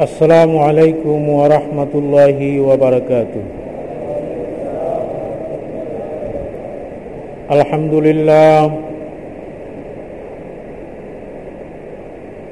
السلام 0.00 0.58
عليكم 0.58 1.28
ورحمة 1.28 1.92
الله 1.94 2.60
وبركاته. 2.60 3.44
الحمد 7.50 7.94
لله. 7.94 8.72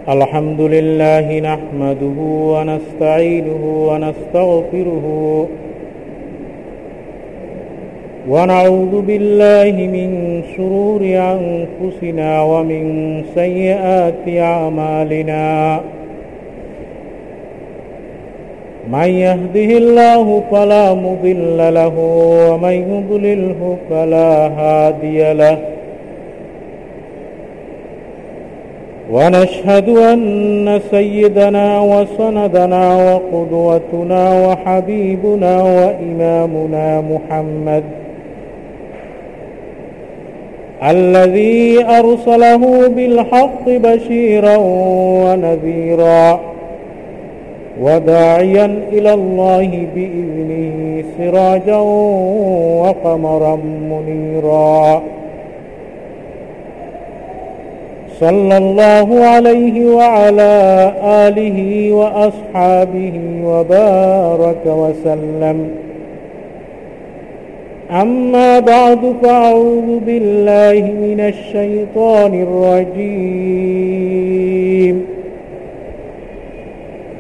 الحمد 0.09 0.61
لله 0.61 1.41
نحمده 1.41 2.19
ونستعينه 2.53 3.63
ونستغفره. 3.89 5.07
ونعوذ 8.29 9.01
بالله 9.01 9.75
من 9.97 10.43
شرور 10.57 11.03
أنفسنا 11.37 12.43
ومن 12.43 12.85
سيئات 13.35 14.29
أعمالنا. 14.29 15.81
من 18.93 19.09
يهده 19.09 19.79
الله 19.79 20.43
فلا 20.51 20.95
مضل 20.95 21.75
له 21.75 21.95
ومن 22.51 22.73
يضلله 22.73 23.77
فلا 23.91 24.47
هادي 24.47 25.33
له. 25.33 25.59
ونشهد 29.11 29.89
أن 29.89 30.81
سيدنا 30.91 31.81
وسندنا 31.81 32.97
وقدوتنا 32.97 34.47
وحبيبنا 34.47 35.63
وإمامنا 35.63 37.01
محمد 37.01 37.83
الذي 40.83 41.85
أرسله 41.85 42.89
بالحق 42.89 43.65
بشيرا 43.69 44.57
ونذيرا. 45.25 46.50
وداعيا 47.81 48.79
إلى 48.93 49.15
الله 49.15 49.87
بإذنه 49.95 51.05
سراجا 51.19 51.79
وقمرا 52.83 53.59
منيرا. 53.91 55.03
صلى 58.21 58.57
الله 58.57 59.25
عليه 59.25 59.87
وعلى 59.87 60.93
آله 61.03 61.93
وأصحابه 61.93 63.13
وبارك 63.45 64.67
وسلم. 64.67 65.71
أما 67.91 68.59
بعد 68.59 69.15
فأعوذ 69.23 69.99
بالله 70.07 70.93
من 70.93 71.21
الشيطان 71.21 72.43
الرجيم. 72.43 73.11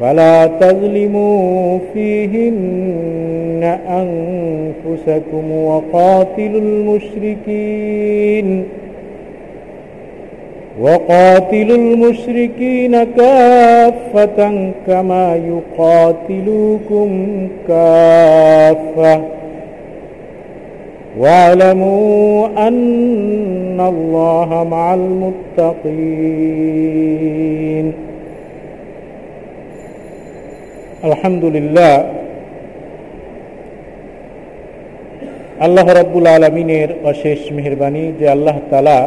فلا 0.00 0.46
تظلموا 0.46 1.78
فيهن 1.94 3.78
أنفسكم 3.88 5.52
وقاتلوا 5.52 6.60
المشركين 6.60 8.64
وقاتلوا 10.80 11.76
المشركين 11.76 13.04
كافة 13.04 14.72
كما 14.86 15.36
يقاتلوكم 15.36 17.28
كافة. 17.68 19.22
واعلموا 21.18 22.48
أن 22.68 23.80
الله 23.80 24.66
مع 24.70 24.94
المتقين. 24.94 25.66
আলহামদুলিল্লাহ, 31.04 31.92
আল্লাহ 35.66 35.86
রব্বুল 36.00 36.26
আলমিনের 36.26 36.88
অশেষ 37.04 37.40
মেহরবানি 37.56 38.04
যে 38.18 38.26
আল্লাহ 38.28 38.56
তালা 38.70 39.00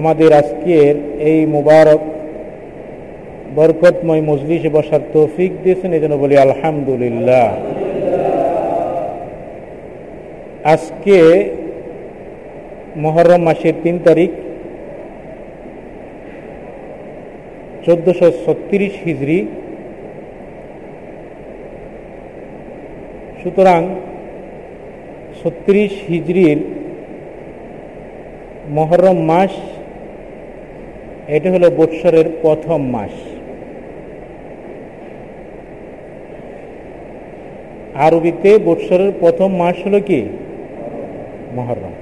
আমাদের 0.00 0.30
আজকের 0.40 0.94
এই 1.30 1.38
মুবারক 1.46 2.02
বরকতময় 3.56 4.22
মজলিসে 4.30 4.70
বসার 4.76 5.02
তৌফিক 5.12 5.52
দিয়েছেন 5.62 5.90
এই 5.96 6.02
জন্য 6.02 6.14
বলি 6.24 6.34
আলহামদুলিল্লাহ। 6.36 7.48
আজকে 10.74 11.18
মহরম 12.96 13.42
মাসের 13.48 13.74
তিন 13.82 13.96
তারিখ, 14.06 14.30
চোদ্দশো 17.84 18.28
ছত্রিশ 18.44 18.94
হিজড়ি 19.06 19.38
সুতরাং 23.44 23.82
ছত্রিশ 25.42 25.92
হিজড়ির 26.08 26.56
মহরম 28.68 29.16
মাস, 29.16 29.50
এটা 31.28 31.50
হলো 31.50 31.70
বৎসরের 31.70 32.24
প্রথম 32.42 32.80
মাস। 32.82 33.10
আরবিতে 37.94 38.58
বৎসরের 38.58 39.12
প্রথম 39.20 39.54
মাস 39.54 39.76
হলো 39.86 40.00
কি? 40.00 40.20
মহরম। 41.56 41.94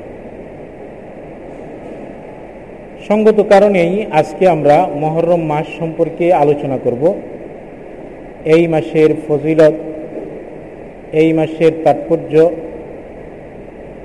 সঙ্গত 3.08 3.40
কারণেই 3.40 4.06
আজকে 4.12 4.48
আমরা 4.48 4.88
মহরম 5.00 5.40
মাস 5.40 5.66
সম্পর্কে 5.78 6.32
আলোচনা 6.32 6.78
করব। 6.84 7.14
এই 8.44 8.68
মাসের 8.68 9.10
ফজিলত 9.28 9.91
এই 11.20 11.30
মাসের 11.32 11.72
তাৎপর্য, 11.84 12.32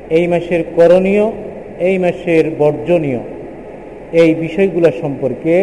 এই 0.09 0.25
মাসের 0.27 0.61
করণীয়, 0.75 1.25
এই 1.79 1.95
মাসের 1.97 2.45
বর্জনীয়। 2.59 3.21
এই 4.21 4.31
বিষয়গুলো 4.35 4.89
সম্পর্কে 5.01 5.53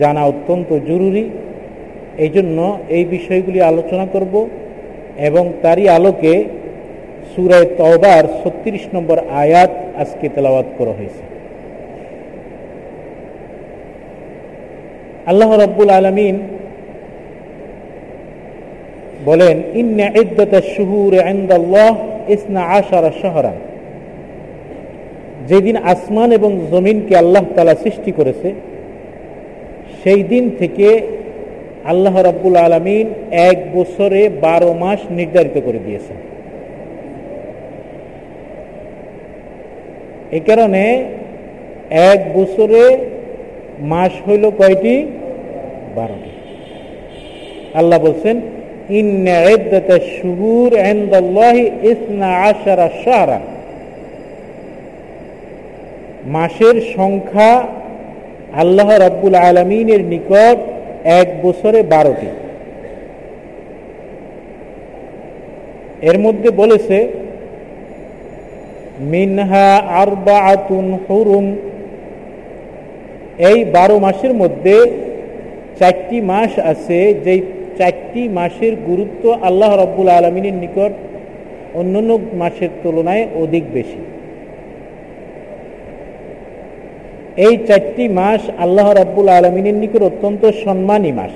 জানা 0.00 0.22
অত্যন্ত 0.26 0.70
জরুরি। 0.90 1.24
এই 2.24 2.28
জন্য 2.28 2.58
এই 2.96 3.04
বিষয়গুলি 3.04 3.58
আলোচনা 3.60 4.06
করব 4.06 4.34
এবং 5.28 5.44
তারই 5.62 5.88
আলোকে 5.88 6.34
সুরায় 7.32 7.68
তওবার 7.78 8.24
ছত্রিশ 8.40 8.84
নম্বর 8.94 9.18
আয়াত 9.42 9.72
আজকে 10.02 10.28
তেলাওয়াত 10.28 10.68
করা 10.78 10.92
হয়েছে। 10.92 11.22
আল্লাহ 15.26 15.50
রব্বুল 15.64 15.90
আলমিন 15.90 16.36
বলেন, 19.24 19.56
ইন্না 19.74 20.06
শুহুর 20.76 21.12
ইনদাল্লাহ 21.32 21.94
ইসনা 22.28 22.62
আশারা 22.78 23.10
শহরান। 23.22 23.58
যেদিন 25.48 25.76
আসমান 25.92 26.32
এবং 26.32 26.50
জমিনকে 26.72 27.14
আল্লাহ 27.16 27.44
তালা 27.56 27.74
সৃষ্টি 27.84 28.12
করেছে, 28.12 28.48
সেই 30.02 30.22
দিন 30.22 30.44
থেকে 30.58 30.88
আল্লাহ 31.84 32.14
রাব্বুল 32.22 32.56
আলমিন 32.56 33.06
এক 33.50 33.58
বছরে 33.76 34.20
বারো 34.28 34.70
মাস 34.72 35.00
নির্ধারিত 35.10 35.56
করে 35.66 35.80
দিয়েছেন। 35.86 36.18
এ 40.38 40.40
কারণে 40.48 40.84
এক 42.12 42.20
বছরে 42.38 42.82
মাস 43.92 44.12
হইল 44.26 44.44
কয়টি? 44.50 44.96
বারোটি। 45.96 46.32
আল্লাহ 47.74 47.98
বলছেন 48.00 48.36
إن 48.89 49.27
عدة 49.27 49.89
الشهور 49.91 50.79
عند 50.79 51.13
الله 51.13 51.71
إثنى 51.83 52.25
عشر 52.25 52.79
شهرا 53.05 53.39
মাসের 56.35 56.77
সংখ্যা 56.95 57.51
আল্লাহ 58.53 58.89
রাব্বুল 58.97 59.35
আলমিনের 59.41 60.01
নিকট 60.05 60.57
এক 61.13 61.27
বছরে 61.43 61.79
বারোটি 61.83 62.29
এর 66.01 66.17
মধ্যে 66.19 66.49
বলেছে 66.51 66.97
মিনহা 69.05 69.69
আরবাআতুন 70.01 70.85
হুরুম 71.03 71.45
এই 73.49 73.59
বারো 73.75 73.95
মাসের 73.99 74.33
মধ্যে 74.33 74.75
চারটি 75.79 76.17
মাস 76.21 76.51
আছে 76.71 76.99
যেই 77.25 77.41
চারটি 77.78 78.28
মাসের 78.28 78.76
গুরুত্ব 78.88 79.24
আল্লাহ 79.48 79.70
রব্বুল 79.76 80.08
আলমিনের 80.08 80.52
নিকট 80.52 80.92
অন্যান্য 81.74 82.18
মাসের 82.32 82.70
তুলনায় 82.82 83.24
অধিক 83.34 83.64
বেশি। 83.72 84.00
এই 87.46 87.54
চারটি 87.68 88.08
মাস 88.08 88.42
আল্লাহ 88.58 88.92
রব্বুল 88.92 89.28
আলমিনের 89.28 89.74
নিকট 89.74 90.02
অত্যন্ত 90.02 90.42
সম্মানী 90.64 91.12
মাস। 91.12 91.34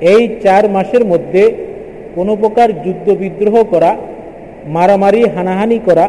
এই 0.00 0.22
চার 0.44 0.64
মাসের 0.68 1.04
মধ্যে 1.04 1.42
কোনো 2.14 2.36
প্রকার 2.36 2.68
যুদ্ধ 2.84 3.06
বিদ্রোহ 3.10 3.56
করা, 3.64 3.96
মারামারি, 4.66 5.22
হানাহানি 5.34 5.78
করা, 5.78 6.06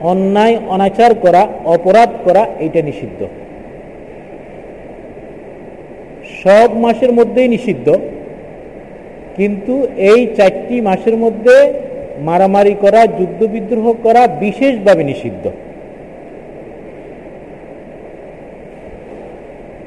অন্যায়, 0.00 0.56
অনাচার 0.68 1.14
করা, 1.14 1.42
অপরাধ 1.64 2.10
করা, 2.24 2.42
এটা 2.58 2.82
নিষিদ্ধ। 2.82 3.20
সব 6.42 6.68
মাসের 6.84 7.12
মধ্যেই 7.18 7.48
নিষিদ্ধ, 7.54 7.86
কিন্তু 9.38 9.74
এই 10.10 10.20
চারটি 10.36 10.76
মাসের 10.88 11.16
মধ্যে 11.24 11.56
মারামারি 12.28 12.74
করা, 12.84 13.02
যুদ্ধ 13.18 13.40
বিদ্রোহ 13.54 13.86
করা 14.04 14.22
বিশেষভাবে 14.44 15.02
নিষিদ্ধ। 15.10 15.44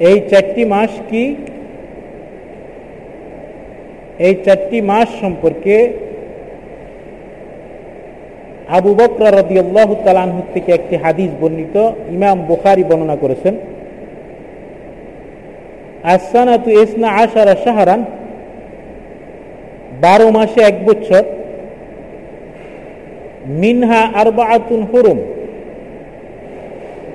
এই 0.09 0.17
চারটি 0.29 0.63
মাস 0.73 0.91
কি? 1.09 1.23
এই 4.27 4.33
চারটি 4.45 4.77
মাস 4.89 5.07
সম্পর্কে 5.21 5.75
আবু 8.77 8.91
বকর 8.99 9.31
রদিয়াল্লাহ 9.39 9.89
তালানহ 10.05 10.37
থেকে 10.53 10.69
একটি 10.79 10.95
হাদিস 11.03 11.31
বর্ণিত, 11.41 11.75
ইমাম 12.15 12.37
বুখারি 12.49 12.83
বর্ণনা 12.89 13.15
করেছেন। 13.23 13.53
আসানাতু 16.03 16.69
ইসনা 16.83 17.09
আশারা 17.23 17.55
শাহরান, 17.55 18.01
বারো 20.01 20.31
মাসে 20.31 20.61
এক 20.61 20.85
বছর। 20.85 21.23
মিনহা 23.47 24.01
আরবাআতুন 24.21 24.81
হুরুম। 24.81 25.19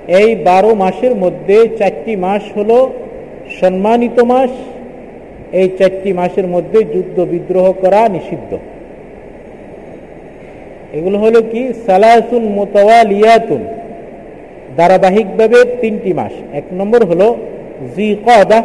এই 0.07 0.35
বারো 0.35 0.75
মাসের 0.75 1.15
মধ্যে 1.15 1.69
চারটি 1.79 2.17
মাস 2.17 2.43
হল 2.57 2.71
সম্মানিত 3.61 4.21
মাস, 4.21 4.51
এই 5.53 5.69
চারটি 5.79 6.13
মাসের 6.13 6.47
মধ্যে 6.47 6.85
যুদ্ধ 6.85 7.21
বিদ্রোহ 7.21 7.73
করা 7.73 8.09
নিষিদ্ধ। 8.09 8.57
এগুলো 10.93 11.19
হলো 11.19 11.43
কি? 11.43 11.73
সালাসুন 11.87 12.43
মোতাওয়ালিয়াতুন। 12.43 13.63
ধারাবাহিকভাবে 14.77 15.59
তিনটি 15.81 16.13
মাস। 16.13 16.33
এক 16.53 16.65
নম্বর 16.73 17.05
হলো 17.05 17.37
জি 17.97 18.17
কদা 18.27 18.63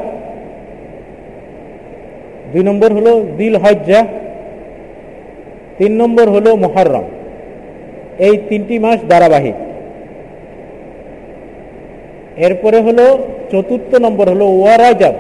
দুই 2.53 2.63
নম্বর 2.69 2.89
হলো 2.97 3.11
দিল 3.39 3.55
হজ্জা, 3.63 4.01
তিন 5.77 5.91
নম্বর 6.01 6.25
হলো 6.35 6.49
মহরম 6.63 7.05
এই 8.27 8.35
তিনটি 8.49 8.75
মাস 8.83 8.99
ধারাবাহিক। 9.11 9.57
এরপরে 12.45 12.79
হলো 12.87 13.05
চতুর্থ 13.51 13.91
নম্বর 14.05 14.25
হলো 14.33 14.45
ওয়ারাজব 14.59 15.15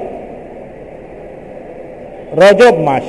রজব 2.41 2.75
মাস। 2.87 3.07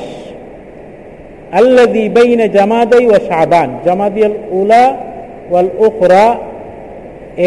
আল্লাদি 1.60 2.04
বাইনা 2.16 2.46
জামাদাই 2.56 3.04
ও 3.12 3.16
শাবান, 3.28 3.68
জামাদিয়াল 3.86 4.36
উলা 4.60 4.84
ওয়াল 5.50 5.70
উখরা, 5.86 6.26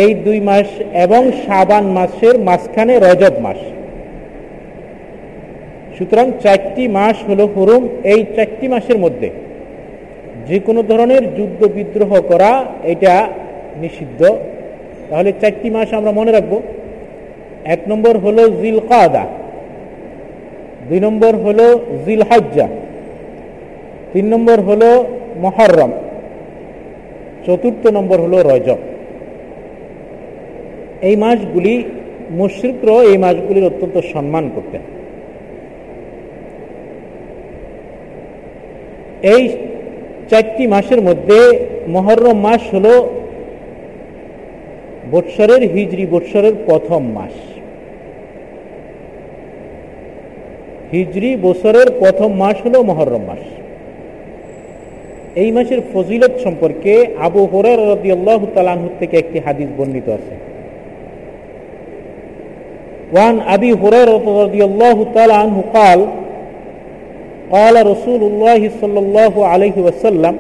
এই 0.02 0.10
দুই 0.26 0.40
মাস 0.50 0.70
এবং 1.04 1.22
সাবান 1.46 1.86
মাসের 1.98 2.36
মাঝখানে 2.48 2.94
রজব 3.06 3.36
মাস। 3.46 3.60
সুতরাং 5.98 6.32
চারটি 6.44 6.88
মাস 6.88 7.18
হলো 7.30 7.46
হুরুম, 7.56 7.88
এই 8.04 8.26
চারটি 8.36 8.68
মাসের 8.68 8.98
মধ্যে। 8.98 9.30
যে 10.48 10.60
কোনো 10.60 10.84
ধরনের 10.84 11.36
যুদ্ধ 11.36 11.68
বিদ্রোহ 11.68 12.22
করা, 12.22 12.66
এটা 12.84 13.28
নিষিদ্ধ। 13.82 14.22
তাহলে 15.10 15.34
চারটি 15.42 15.70
মাস 15.70 15.94
আমরা 15.94 16.12
মনে 16.12 16.32
রাখব। 16.32 16.62
এক 17.66 17.80
নম্বর 17.88 18.18
হলো 18.18 18.50
জিল 18.50 18.80
কাদা 18.80 19.26
দুই 20.90 21.00
নম্বর 21.00 21.36
হলো 21.36 21.80
জিল 22.06 22.22
হজ্জা 22.22 22.68
তিন 24.14 24.26
নম্বর 24.26 24.62
হলো 24.62 24.90
মহরম, 25.42 25.92
চতুর্থ 27.46 27.88
নম্বর 27.88 28.18
হলো 28.22 28.38
রজব। 28.42 28.78
এই 31.02 31.16
মাসগুলি 31.16 31.84
মুশ্রিকরাও 32.32 33.04
এই 33.04 33.18
মাসগুলির 33.18 33.66
অত্যন্ত 33.66 33.96
সম্মান 34.14 34.50
করতেন। 34.56 34.82
এই 39.33 39.43
চারটি 40.31 40.65
মাসের 40.67 41.01
মধ্যে 41.01 41.39
মহরম 41.89 42.37
মাস 42.39 42.63
হল 42.75 42.87
বৎসরের 45.13 45.63
হিজড়ি 45.75 46.05
বৎসরের 46.07 46.55
প্রথম 46.67 47.03
মাস 47.15 47.35
হিজড়ি 50.93 51.31
বছরের 51.37 51.89
প্রথম 52.01 52.31
মাস 52.33 52.57
হলো 52.65 52.79
মহরম 52.83 53.23
মাস 53.23 53.45
এই 55.37 55.51
মাসের 55.53 55.81
ফজিলত 55.93 56.33
সম্পর্কে 56.45 56.93
আবু 57.19 57.43
হরার 57.47 57.81
রদি 57.91 58.09
আল্লাহ 58.13 58.41
তালানহ 58.55 58.87
থেকে 59.01 59.15
একটি 59.19 59.39
হাদিস 59.47 59.69
বর্ণিত 59.79 60.09
আছে 60.11 60.35
وعن 63.13 63.37
أبي 63.47 63.71
هريرة 63.73 64.27
رضي 64.43 64.63
الله 64.65 64.97
تعالى 65.15 65.35
عنه 65.35 65.59
قال 65.75 66.01
قال 67.53 67.87
رسول 67.87 68.23
الله 68.23 68.71
صلى 68.81 68.99
الله 68.99 69.47
عليه 69.47 69.77
وسلم 69.77 70.37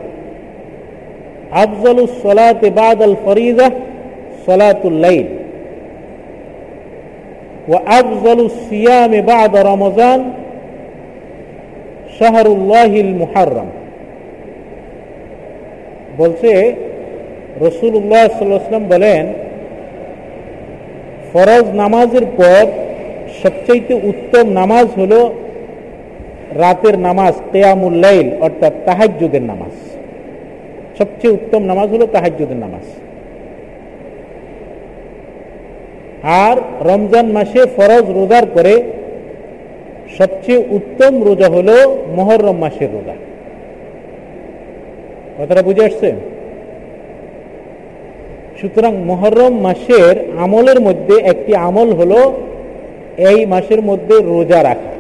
أفضل 1.53 1.99
الصلاة 1.99 2.61
بعد 2.63 3.03
الفريضة 3.03 3.73
صلاة 4.47 4.81
الليل 4.85 5.27
وأفضل 7.69 8.39
الصيام 8.41 9.21
بعد 9.21 9.57
رمضان 9.57 10.21
شهر 12.19 12.47
الله 12.47 13.01
المحرم 13.01 13.69
বলছে 16.21 16.53
রসুল্লাহ 17.67 18.25
সাল্লাম 18.39 18.85
বলেন 18.95 19.25
ফরজ 21.31 21.67
নামাজের 21.83 22.27
পর 22.39 22.65
সবচাইতে 23.41 23.95
উত্তম 24.11 24.45
নামাজ 24.61 24.87
হল 25.01 25.13
রাতের 26.58 27.00
নামাজ 27.00 27.34
কেয়ামুল্লাইল 27.52 28.30
অর্থাৎ 28.42 28.74
তাহাজ্যদের 28.86 29.42
নামাজ। 29.42 29.74
সবচেয়ে 30.98 31.34
উত্তম 31.34 31.64
নামাজ 31.64 31.90
হলো 31.90 32.08
তাহাজ্যদের 32.08 32.58
নামাজ। 32.58 32.86
আর 36.24 36.88
রমজান 36.88 37.26
মাসে 37.26 37.66
ফরজ 37.66 38.06
রোজার 38.12 38.46
করে 38.54 38.84
সবচেয়ে 40.18 40.64
উত্তম 40.70 41.24
রোজা 41.24 41.50
হলো 41.50 41.76
মহরম 42.16 42.58
মাসের 42.58 42.88
রোজা। 42.94 43.16
কথাটা 45.38 45.62
বুঝে 45.62 45.86
আসছে? 45.86 46.12
সুতরাং 48.62 48.96
মহরম 48.96 49.54
মাসের 49.60 50.16
আমলের 50.40 50.80
মধ্যে 50.82 51.16
একটি 51.22 51.56
আমল 51.56 51.90
হলো 51.94 52.34
এই 53.18 53.46
মাসের 53.46 53.82
মধ্যে 53.82 54.16
রোজা 54.16 54.64
রাখা। 54.64 54.97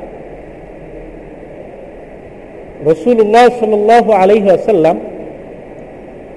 রসুল্লাহ 2.91 3.45
সাল 3.59 4.11
আলহি 4.13 4.49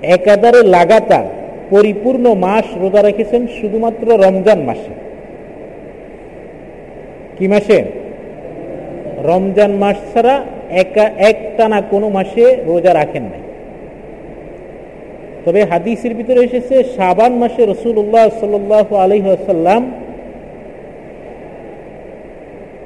একাধারে 0.03 0.63
লাগাতার 0.63 1.25
পরিপূর্ণ 1.71 2.35
মাস 2.35 2.65
রোজা 2.81 3.03
রেখেছেন 3.03 3.47
শুধুমাত্র 3.61 4.07
রমজান 4.27 4.59
মাসে। 4.59 4.93
কি 7.39 7.49
মাসে? 7.49 7.85
রমজান 9.25 9.71
মাস 9.71 9.97
ছাড়া 10.15 10.45
একা 10.71 11.11
একটানা 11.19 11.81
কোনো 11.81 12.09
মাসে 12.09 12.57
রোজা 12.67 12.95
রাখেন 12.95 13.23
নাই। 13.23 13.41
তবে 15.45 15.65
হাদিসের 15.65 16.15
ভিতরে 16.15 16.41
এসেছে 16.45 16.85
সাবান 16.85 17.33
মাসে 17.33 17.67
রসুল্লাহ 17.67 18.29
সাল 18.41 18.55
আলহাসাল্লাম 18.99 19.91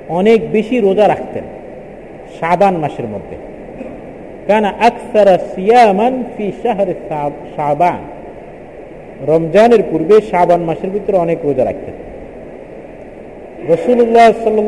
অনেক 0.08 0.52
বেশি 0.52 0.80
রোজা 0.80 1.08
রাখতেন 1.08 1.44
সাবান 2.40 2.76
মাসের 2.76 3.04
মধ্যে। 3.04 3.53
কানা 4.48 4.70
আকসারা 4.88 5.34
সিয়ামান 5.52 6.14
ফি 6.32 6.52
শাহরে 6.62 6.94
সাবান 7.56 8.00
রমজানের 9.26 9.82
পূর্বে 9.90 10.16
সাবান 10.30 10.60
মাসের 10.60 10.90
ভিতরে 10.90 11.16
অনেক 11.16 11.38
রোজা 11.44 11.64
রাখতেন। 11.64 11.94
রসুল্লাহ 13.72 14.28
সাল 14.44 14.58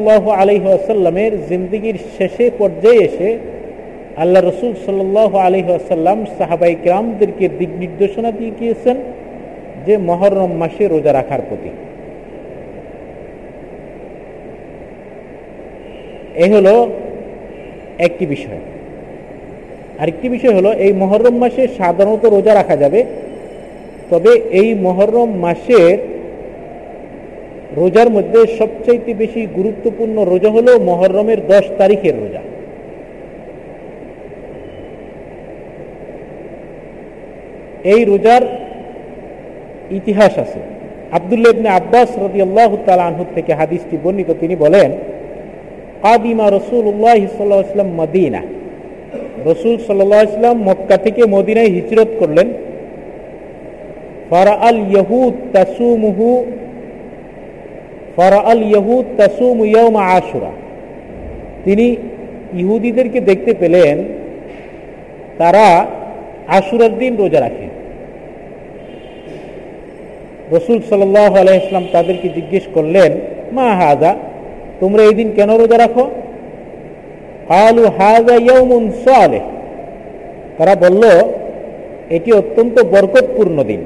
আলহাসাল্লামের 0.42 1.32
জিন্দগির 1.48 1.98
শেষে 2.18 2.46
পর্যায়ে 2.58 3.00
এসে 3.08 3.38
আল্লাহ 4.16 4.40
রসুল 4.42 4.72
সাল্লাহ 4.86 5.30
আলহাসাল্লাম 5.36 6.18
সাহাবাই 6.38 6.74
গ্রামদেরকে 6.84 7.48
দিক 7.58 7.70
নির্দেশনা 7.82 8.30
দিয়ে 8.30 8.52
গিয়েছেন 8.60 8.96
যে 9.86 9.94
মহরম 9.98 10.50
মাসে 10.52 10.84
রোজা 10.88 11.12
রাখার 11.12 11.42
প্রতি। 11.48 11.70
এ 16.44 16.46
হলো 16.54 16.74
একটি 17.98 18.26
বিষয়। 18.26 18.60
আরেকটি 19.98 20.28
বিষয় 20.28 20.54
হলো, 20.54 20.72
এই 20.72 20.92
মহরম 20.92 21.36
মাসে 21.36 21.68
সাধারণত 21.68 22.24
রোজা 22.24 22.54
রাখা 22.54 22.76
যাবে। 22.76 23.04
তবে 24.10 24.30
এই 24.50 24.74
মহরম 24.74 25.30
মাসের 25.30 25.98
রোজার 27.76 28.10
মধ্যে 28.10 28.46
সবচাইতে 28.58 29.14
বেশি 29.14 29.46
গুরুত্বপূর্ণ 29.56 30.24
রোজা 30.24 30.50
হলো 30.50 30.78
মহরমের 30.78 31.46
দশ 31.46 31.64
তারিখের 31.78 32.14
রোজা। 32.18 32.40
এই 37.84 38.04
রোজার 38.04 38.42
ইতিহাস 39.90 40.38
আছে। 40.38 40.60
আবদুল্লাহ 41.12 41.52
ইবনে 41.52 41.68
আব্বাস 41.68 42.18
রদি 42.18 42.42
আল্লাহ 42.42 42.76
তালাহুর 42.86 43.26
থেকে 43.34 43.54
হাদিসটি 43.54 43.96
বর্ণিত। 44.04 44.30
তিনি 44.40 44.56
বলেন, 44.56 44.90
কাদিমা 46.02 46.50
রসুল্লাহ 46.50 47.18
সাল্লাম 47.38 47.86
মদিনা। 47.86 48.42
রসুল 49.44 49.78
সাল্লাম 49.78 50.62
মক্কা 50.62 50.96
থেকে 50.96 51.26
মদিনায় 51.26 51.66
হিজরত 51.66 52.08
করলেন। 52.18 52.52
ফারা 54.30 54.50
আল 54.50 54.76
ইহুদ 54.76 55.34
তাসুমুহু 55.52 56.44
ফারা 58.16 58.36
আল 58.36 58.62
ইহুদ 58.62 59.04
তাসুম 59.16 59.64
ইয়মা 59.64 60.06
আশুরা। 60.06 60.50
তিনি 61.64 61.96
ইহুদিদেরকে 62.54 63.20
দেখতে 63.20 63.54
পেলেন, 63.54 64.04
তারা 65.38 65.86
আশুরার 66.48 66.98
দিন 66.98 67.16
রোজা 67.16 67.40
রাখে। 67.40 67.66
রসুল 70.52 70.80
সাল্লাহ 70.88 71.36
আলাইসলাম 71.36 71.86
তাদেরকে 71.92 72.28
জিজ্ঞেস 72.28 72.62
করলেন, 72.74 73.12
মা 73.52 73.74
হাজা, 73.74 74.16
তোমরা 74.80 75.02
এই 75.02 75.14
দিন 75.14 75.32
কেন 75.36 75.56
রোজা 75.56 75.78
রাখো? 75.78 76.10
আলু 77.48 77.82
হাজা 77.98 78.36
ইয়মুন 78.36 78.90
সালে 79.04 79.40
তারা 80.58 80.74
বলল, 80.74 81.04
এটি 82.10 82.32
অত্যন্ত 82.32 82.76
বরকতপূর্ণ 82.82 83.62
দিন। 83.64 83.80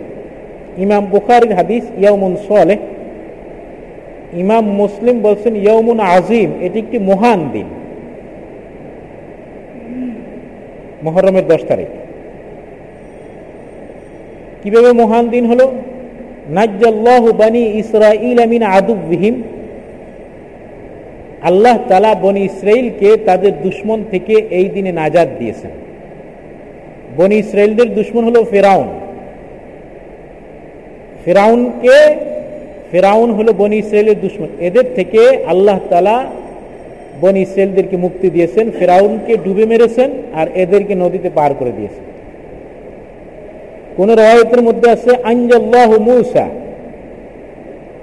ইমাম 0.78 1.06
বুখারির 1.06 1.52
হাদিস 1.52 1.84
ইয়মুন 1.98 2.36
সালে 2.48 2.76
ইমাম 4.32 4.64
মুসলিম 4.64 5.20
বলছেন 5.22 5.56
ইয়মুন 5.56 6.00
আজিম 6.00 6.50
এটি 6.60 6.78
একটি 6.78 6.98
মহান 6.98 7.40
দিন। 7.52 7.66
মহরমের 11.02 11.46
দশ 11.48 11.60
তারিখ। 11.68 11.88
কীভাবে 14.62 14.92
মহান 14.92 15.28
দিন 15.28 15.46
হলো? 15.46 15.72
নাজ্জাল্লাহু 16.48 17.32
বানি 17.32 17.62
ইসরাইল 17.82 18.38
আমিন 18.42 18.62
আদুবিহিম 18.62 19.42
আল্লাহ 21.42 21.78
তালা 21.88 22.14
বনি 22.14 22.40
ইসরাইলকে 22.40 23.16
তাদের 23.16 23.62
দুশ্মন 23.62 24.04
থেকে 24.10 24.34
এই 24.50 24.64
দিনে 24.64 24.92
নাজাদ 24.92 25.28
দিয়েছেন। 25.38 25.70
বনি 27.16 27.36
ইসরায়েলদের 27.36 27.94
দুশ্মন 27.94 28.24
হলো 28.24 28.44
ফেরাউন। 28.44 28.88
ফেরাউনকে, 31.24 32.16
ফেরাউন 32.90 33.30
হলো 33.30 33.52
বনি 33.52 33.76
ইসরায়েলের 33.76 34.20
দুশ্মন। 34.20 34.48
এদের 34.60 34.84
থেকে 34.96 35.44
আল্লাহ 35.46 35.78
তালা 35.90 36.26
বনি 37.20 37.40
ইসরায়েলদেরকে 37.40 37.96
মুক্তি 37.96 38.30
দিয়েছেন, 38.30 38.70
ফেরাউনকে 38.78 39.36
ডুবে 39.36 39.66
মেরেছেন 39.66 40.10
আর 40.34 40.46
এদেরকে 40.54 40.94
নদীতে 40.94 41.30
পার 41.34 41.54
করে 41.54 41.72
দিয়েছেন। 41.76 42.04
কোন 43.96 44.10
রায়তের 44.10 44.62
মধ্যে 44.62 44.90
আছে 44.90 45.10
আঞ্জাল্লাহ 45.22 45.98
মুসা। 45.98 46.48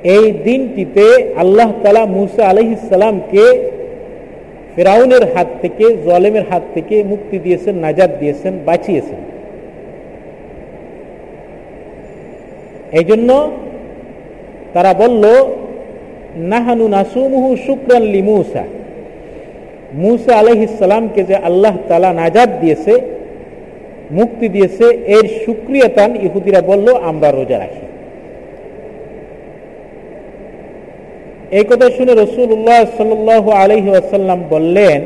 এই 0.03 0.31
দিনটিতে 0.31 1.33
আল্লাহ 1.37 1.71
তালা 1.83 2.05
মুসা 2.05 2.45
আলহিসামকে 2.47 3.43
ফেরাউনের 4.75 5.35
হাত 5.35 5.47
থেকে, 5.61 5.97
জলেমের 6.05 6.43
হাত 6.49 6.63
থেকে 6.73 7.03
মুক্তি 7.03 7.39
দিয়েছেন 7.39 7.75
নাজাদ 7.75 8.11
দিয়েছেন, 8.19 8.59
বাঁচিয়েছেন। 8.65 9.17
এই 12.91 13.03
জন্য 13.03 13.51
তারা 14.73 14.93
বলল, 14.93 15.23
নাহানু 16.37 16.87
নাসুমুহু 16.87 17.57
শুক্রাল্লি 17.57 18.21
মুসা। 18.21 18.63
মুসা 19.93 20.35
আলহিসামকে 20.35 21.23
যে 21.23 21.35
আল্লাহ 21.35 21.77
তালা 21.87 22.13
নাজাদ 22.13 22.49
দিয়েছে, 22.61 23.01
মুক্তি 24.11 24.49
দিয়েছে, 24.49 24.85
এর 25.05 25.45
সুক্রিয়তান 25.45 26.15
ইহুদিরা 26.15 26.61
বলল, 26.61 26.93
আমরা 26.93 27.31
রোজা 27.31 27.59
রাখি। 27.59 27.86
এই 31.51 31.63
কথা 31.63 31.89
শুনে 31.89 32.13
রসুল্লাহ 32.13 32.85
সাল 32.97 33.49
আলহি 33.49 33.95
আসাল্লাম 33.95 34.43
বললেন 34.49 35.01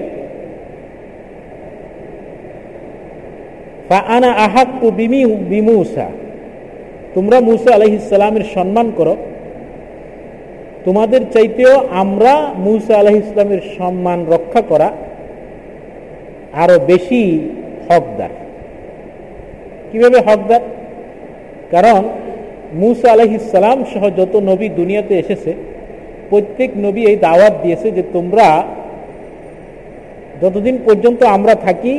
আনা 3.90 4.66
বিমি 4.92 5.26
বিমুসা 5.26 6.10
তোমরা 7.14 7.40
মুসা 7.40 7.76
আলহিসামের 7.76 8.42
সম্মান 8.54 8.92
করো। 8.98 9.18
তোমাদের 10.86 11.22
চাইতেও 11.32 11.88
আমরা 11.92 12.54
মুসা 12.58 12.98
আলহ 12.98 13.16
ইসলামের 13.16 13.60
সম্মান 13.78 14.26
রক্ষা 14.26 14.62
করা 14.62 14.92
আরও 16.54 16.80
বেশি 16.80 17.50
হকদার। 17.90 18.30
কীভাবে 19.92 20.20
হকদার? 20.20 20.62
কারণ 21.72 22.10
মুসা 22.74 23.12
আলহিসাম 23.12 23.84
সহ 23.94 24.10
যত 24.18 24.36
নবী 24.36 24.70
দুনিয়াতে 24.70 25.20
এসেছে 25.20 25.71
প্রত্যেক 26.32 26.72
নবী 26.86 27.02
এই 27.12 27.18
দাওয়াত 27.28 27.54
দিয়েছে 27.64 27.88
যে 27.98 28.04
তোমরা 28.16 28.48
যতদিন 30.42 30.76
পর্যন্ত 30.86 31.22
আমরা 31.38 31.54
থাকি, 31.66 31.94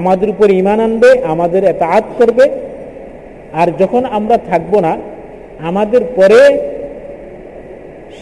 আমাদের 0.00 0.28
উপর 0.30 0.48
ইমান 0.50 0.78
আনবে, 0.80 1.10
আমাদের 1.32 1.62
এতাত 1.64 2.04
করবে। 2.18 2.44
আর 3.60 3.68
যখন 3.80 4.02
আমরা 4.18 4.36
থাকব 4.50 4.72
না, 4.80 4.92
আমাদের 5.68 6.02
পরে 6.18 6.40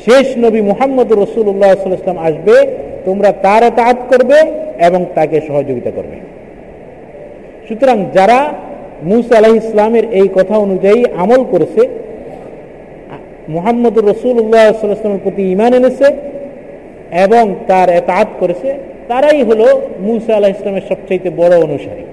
শেষ 0.04 0.26
নবী 0.44 0.60
মোহাম্মদ 0.60 1.08
রসুল্লাহ 1.12 1.70
সাল্লাম 1.74 2.18
আসবে, 2.28 2.56
তোমরা 3.04 3.30
তার 3.44 3.62
এতাত 3.70 3.98
করবে 4.10 4.38
এবং 4.88 5.00
তাকে 5.14 5.40
সহযোগিতা 5.48 5.90
করবে। 5.90 6.16
সুতরাং 7.66 7.98
যারা 8.16 8.38
মুসা 9.10 9.34
আলাহ 9.38 9.52
ইসলামের 9.62 10.04
এই 10.20 10.28
কথা 10.34 10.54
অনুযায়ী 10.56 11.00
আমল 11.22 11.42
করেছে 11.50 11.82
মোহাম্মদ 13.48 13.98
রসুল্লাহামের 13.98 15.22
প্রতি 15.22 15.42
ইমান 15.52 15.72
এনেছে 15.74 16.08
এবং 17.24 17.54
তার 17.66 17.88
এতাত 17.90 18.28
করেছে, 18.40 18.68
তারাই 19.08 19.42
হলো 19.42 19.66
মুসা 20.00 20.32
আলাহ 20.36 20.50
ইসলামের 20.50 20.88
সবচাইতে 20.88 21.30
বড় 21.30 21.54
অনুসারী। 21.66 22.04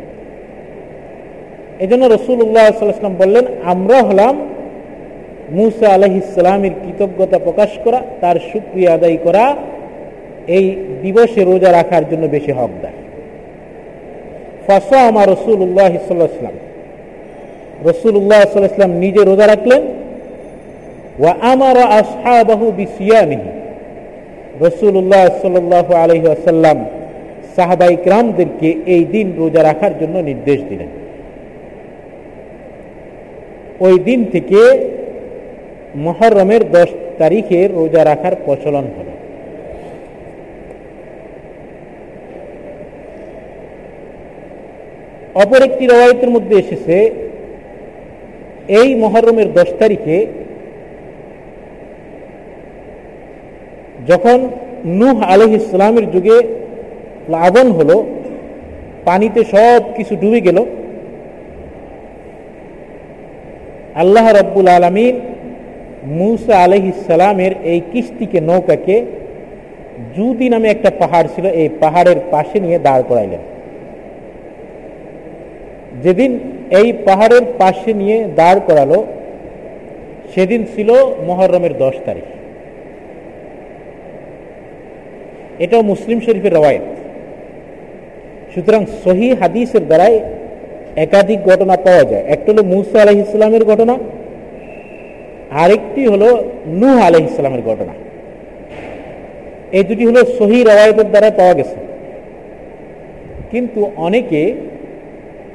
এই 1.80 1.88
জন্য 1.88 2.06
রসুল্লাহ 2.06 2.66
সাল্লাম 2.72 3.16
বললেন, 3.24 3.46
আমরা 3.64 4.02
হলাম 4.02 4.36
মুসা 5.52 5.88
আলহ 5.94 6.14
ইসলামের 6.18 6.72
কৃতজ্ঞতা 6.84 7.40
প্রকাশ 7.40 7.72
করা, 7.84 8.02
তার 8.22 8.38
সুক্রিয়া 8.52 8.94
আদায় 8.94 9.18
করা, 9.18 9.56
এই 10.48 10.66
দিবসে 11.02 11.42
রোজা 11.44 11.72
রাখার 11.72 12.04
জন্য 12.12 12.28
বেশি 12.28 12.52
হকদার। 12.52 12.96
ফাঁসা 14.68 15.00
আমার 15.08 15.28
রসুল্লাহ 15.30 15.92
সাল্লাহাম 16.08 16.56
রসুল্লাহ 17.90 18.42
সাল্লাহাম 18.54 18.92
নিজে 18.92 19.24
রোজা 19.24 19.48
রাখলেন 19.48 19.82
ওয়া 21.22 21.34
আমার 21.54 21.78
আসহাবাহু 22.02 22.66
বিসিয়ামিহি। 22.80 23.50
রসুল্লাহ 24.66 25.26
সাল্লাহ 25.44 25.88
আলহি 26.04 26.28
আসাল্লাম 26.36 26.78
সাহাবাই 27.56 27.96
ক্রামদেরকে 28.06 28.70
এই 28.96 29.04
দিন 29.14 29.28
রোজা 29.42 29.62
রাখার 29.70 29.94
জন্য 30.02 30.16
নির্দেশ 30.30 30.60
দিলেন। 30.70 30.92
ওই 33.86 33.96
দিন 34.08 34.20
থেকে 34.34 34.60
মহরমের 36.06 36.64
দশ 36.78 36.90
তারিখে 37.22 37.60
রোজা 37.78 38.02
রাখার 38.06 38.36
প্রচলন 38.46 38.86
হল। 38.96 39.08
অপর 45.44 45.62
একটি 45.70 45.84
রবায়তের 45.88 46.30
মধ্যে 46.36 46.56
এসেছে, 46.64 46.98
এই 48.80 48.90
মহরমের 49.04 49.50
দশ 49.54 49.70
তারিখে 49.82 50.18
যখন 54.10 54.50
নুহ 54.86 55.18
আলহ 55.34 55.52
ইসলামের 55.62 56.12
যুগে 56.12 56.38
প্লাবন 57.28 57.72
হলো, 57.72 57.98
পানিতে 59.06 59.44
সব 59.44 59.82
কিছু 59.98 60.16
ডুবে 60.16 60.42
গেল, 60.42 60.58
আল্লাহ 63.96 64.26
রব্বুল 64.32 64.68
আলমিন 64.68 65.16
মুসা 66.06 66.56
আলহ 66.64 66.84
ইসালামের 66.94 67.52
এই 67.64 67.82
কিস্তিকে, 67.92 68.42
নৌকাকে 68.42 69.06
জুদি 70.16 70.50
নামে 70.50 70.68
একটা 70.70 70.90
পাহাড় 71.02 71.28
ছিল, 71.36 71.46
এই 71.62 71.70
পাহাড়ের 71.80 72.20
পাশে 72.32 72.60
নিয়ে 72.60 72.80
দাঁড় 72.80 73.04
করাইলেন। 73.10 73.42
যেদিন 76.04 76.40
এই 76.80 76.94
পাহাড়ের 77.08 77.46
পাশে 77.58 77.94
নিয়ে 77.94 78.18
দাঁড় 78.36 78.60
করালো, 78.68 79.06
সেদিন 80.34 80.66
ছিল 80.76 80.90
মহরমের 81.28 81.78
দশ 81.78 81.96
তারিখ। 82.06 82.28
এটাও 85.64 85.82
মুসলিম 85.82 86.20
শরীফের 86.20 86.54
রওয়ায়ত। 86.54 86.86
সুতরাং 88.54 88.82
সহি 89.04 89.28
হাদিসের 89.34 89.84
দ্বারাই 89.86 90.16
একাধিক 90.96 91.40
ঘটনা 91.44 91.76
পাওয়া 91.86 92.04
যায়। 92.04 92.24
একটা 92.28 92.52
হলো 92.52 92.64
মুসা 92.64 92.98
আলহ 93.02 93.18
ইসলামের 93.18 93.64
ঘটনা, 93.66 93.94
আরেকটি 95.64 96.02
হলো 96.08 96.30
নূহ 96.68 96.98
আলহ 97.08 97.20
ইসলামের 97.20 97.62
ঘটনা। 97.62 97.94
এই 99.72 99.84
দুটি 99.84 100.04
হলো 100.06 100.22
সহি 100.40 100.60
রওয়ায়তের 100.64 101.08
দ্বারা 101.10 101.30
পাওয়া 101.30 101.54
গেছে। 101.54 101.78
কিন্তু 103.52 103.92
অনেকে 103.98 104.42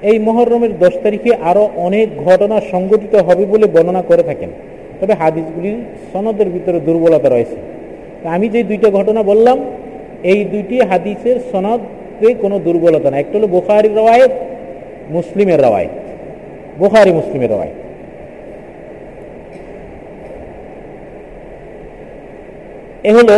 এই 0.03 0.19
মহরমের 0.19 0.73
দশ 0.79 0.95
তারিখে 1.03 1.31
আরও 1.51 1.65
অনেক 1.77 2.07
ঘটনা 2.25 2.57
সংঘটিত 2.71 3.15
হবে 3.27 3.45
বলে 3.45 3.67
বর্ণনা 3.67 4.03
করে 4.03 4.23
থাকেন। 4.23 4.51
তবে 5.01 5.15
হাদিসগুলির 5.15 5.79
সনদের 6.13 6.49
ভিতরে 6.49 6.79
দুর্বলতা 6.81 7.29
রয়েছে। 7.29 7.57
আমি 8.35 8.47
যে 8.49 8.61
দুইটা 8.63 8.89
ঘটনা 8.91 9.23
বললাম 9.23 9.59
এই 10.33 10.45
দুইটি 10.45 10.77
হাদিসের 10.81 11.37
সনদে 11.53 12.35
কোনো 12.35 12.59
দুর্বলতা 12.59 13.11
না 13.11 13.17
একটা 13.19 13.39
হলো 13.39 13.47
বোখারির 13.47 13.97
রওয়ায়ত, 13.97 14.31
মুসলিমের 15.11 15.61
রওয়ায়ত। 15.61 15.95
বোখারি 16.79 17.13
মুসলিমের 17.13 17.51
রওয়ায়ত। 17.51 17.77
এ 23.07 23.11
হলো 23.15 23.37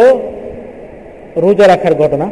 রোজা 1.36 1.66
রাখার 1.68 1.94
ঘটনা। 1.94 2.30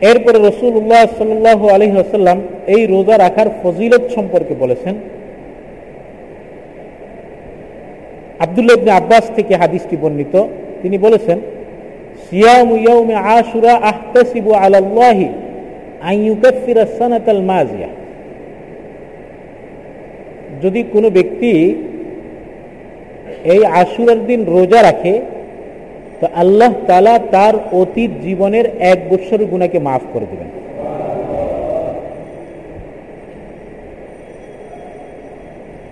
এরপরে 0.00 0.38
রসুল্লাহ 0.48 1.02
সাল 1.18 1.46
আলহি 1.74 1.96
আসাল্লাম 1.98 2.38
এই 2.66 2.86
রোজা 2.86 3.18
রাখার 3.18 3.48
ফজিলত 3.62 4.04
সম্পর্কে 4.14 4.54
বলেছেন। 4.54 4.94
আবদুল্লাহ 8.38 8.96
আব্বাস 8.96 9.30
থেকে 9.36 9.54
হাদিসটি 9.54 9.96
বর্ণিত। 9.96 10.34
তিনি 10.82 10.98
বলেছেন 10.98 11.38
সিয়াম 12.26 12.68
ইয়াউমে 12.76 13.16
আশুরা 13.30 13.72
আহতাসিবু 13.84 14.50
আলাল্লাহি 14.62 15.26
আন 16.02 16.16
ইউকাফিরা 16.20 16.84
সানাতাল 16.98 17.42
মাজিয়া 17.42 17.90
যদি 20.62 20.80
কোনো 20.84 21.08
ব্যক্তি 21.10 21.52
এই 23.44 23.62
আশুরার 23.74 24.20
দিন 24.26 24.40
রোজা 24.48 24.80
রাখে 24.82 25.14
তো 26.20 26.26
আল্লাহ 26.34 26.72
তালা 26.86 27.14
তার 27.32 27.54
অতীত 27.72 28.10
জীবনের 28.26 28.66
এক 28.92 28.98
বৎসরের 29.10 29.48
গুণাকে 29.48 29.78
মাফ 29.80 30.02
করে 30.12 30.26
দেবেন 30.26 30.50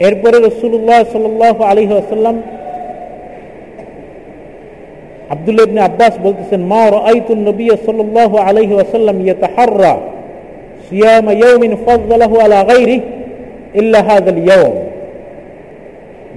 এরপরে 0.00 0.36
রসুল্লাহ 0.38 1.00
সাল 1.04 1.24
আলী 1.64 1.84
আসাল্লাম 1.96 2.36
আবদুল্লাহ 5.34 5.64
ইবনে 5.68 5.80
আব্বাস 5.90 6.14
বলতেছেন, 6.26 6.60
মা 6.72 6.82
রাআইতু 6.96 7.32
নবী 7.48 7.66
সাল্লাল্লাহু 7.86 8.36
আলাইহি 8.48 8.74
ওয়াসাল্লাম 8.76 9.16
ইয়াতাহাররা 9.26 9.92
সিয়াম 10.86 11.26
ইয়াউমিন 11.40 11.72
ফাযলাহু 11.84 12.34
আলা 12.44 12.58
গায়রিহি 12.70 13.06
ইল্লা 13.80 14.00
হাযাল 14.08 14.40
ইয়াউম। 14.46 14.76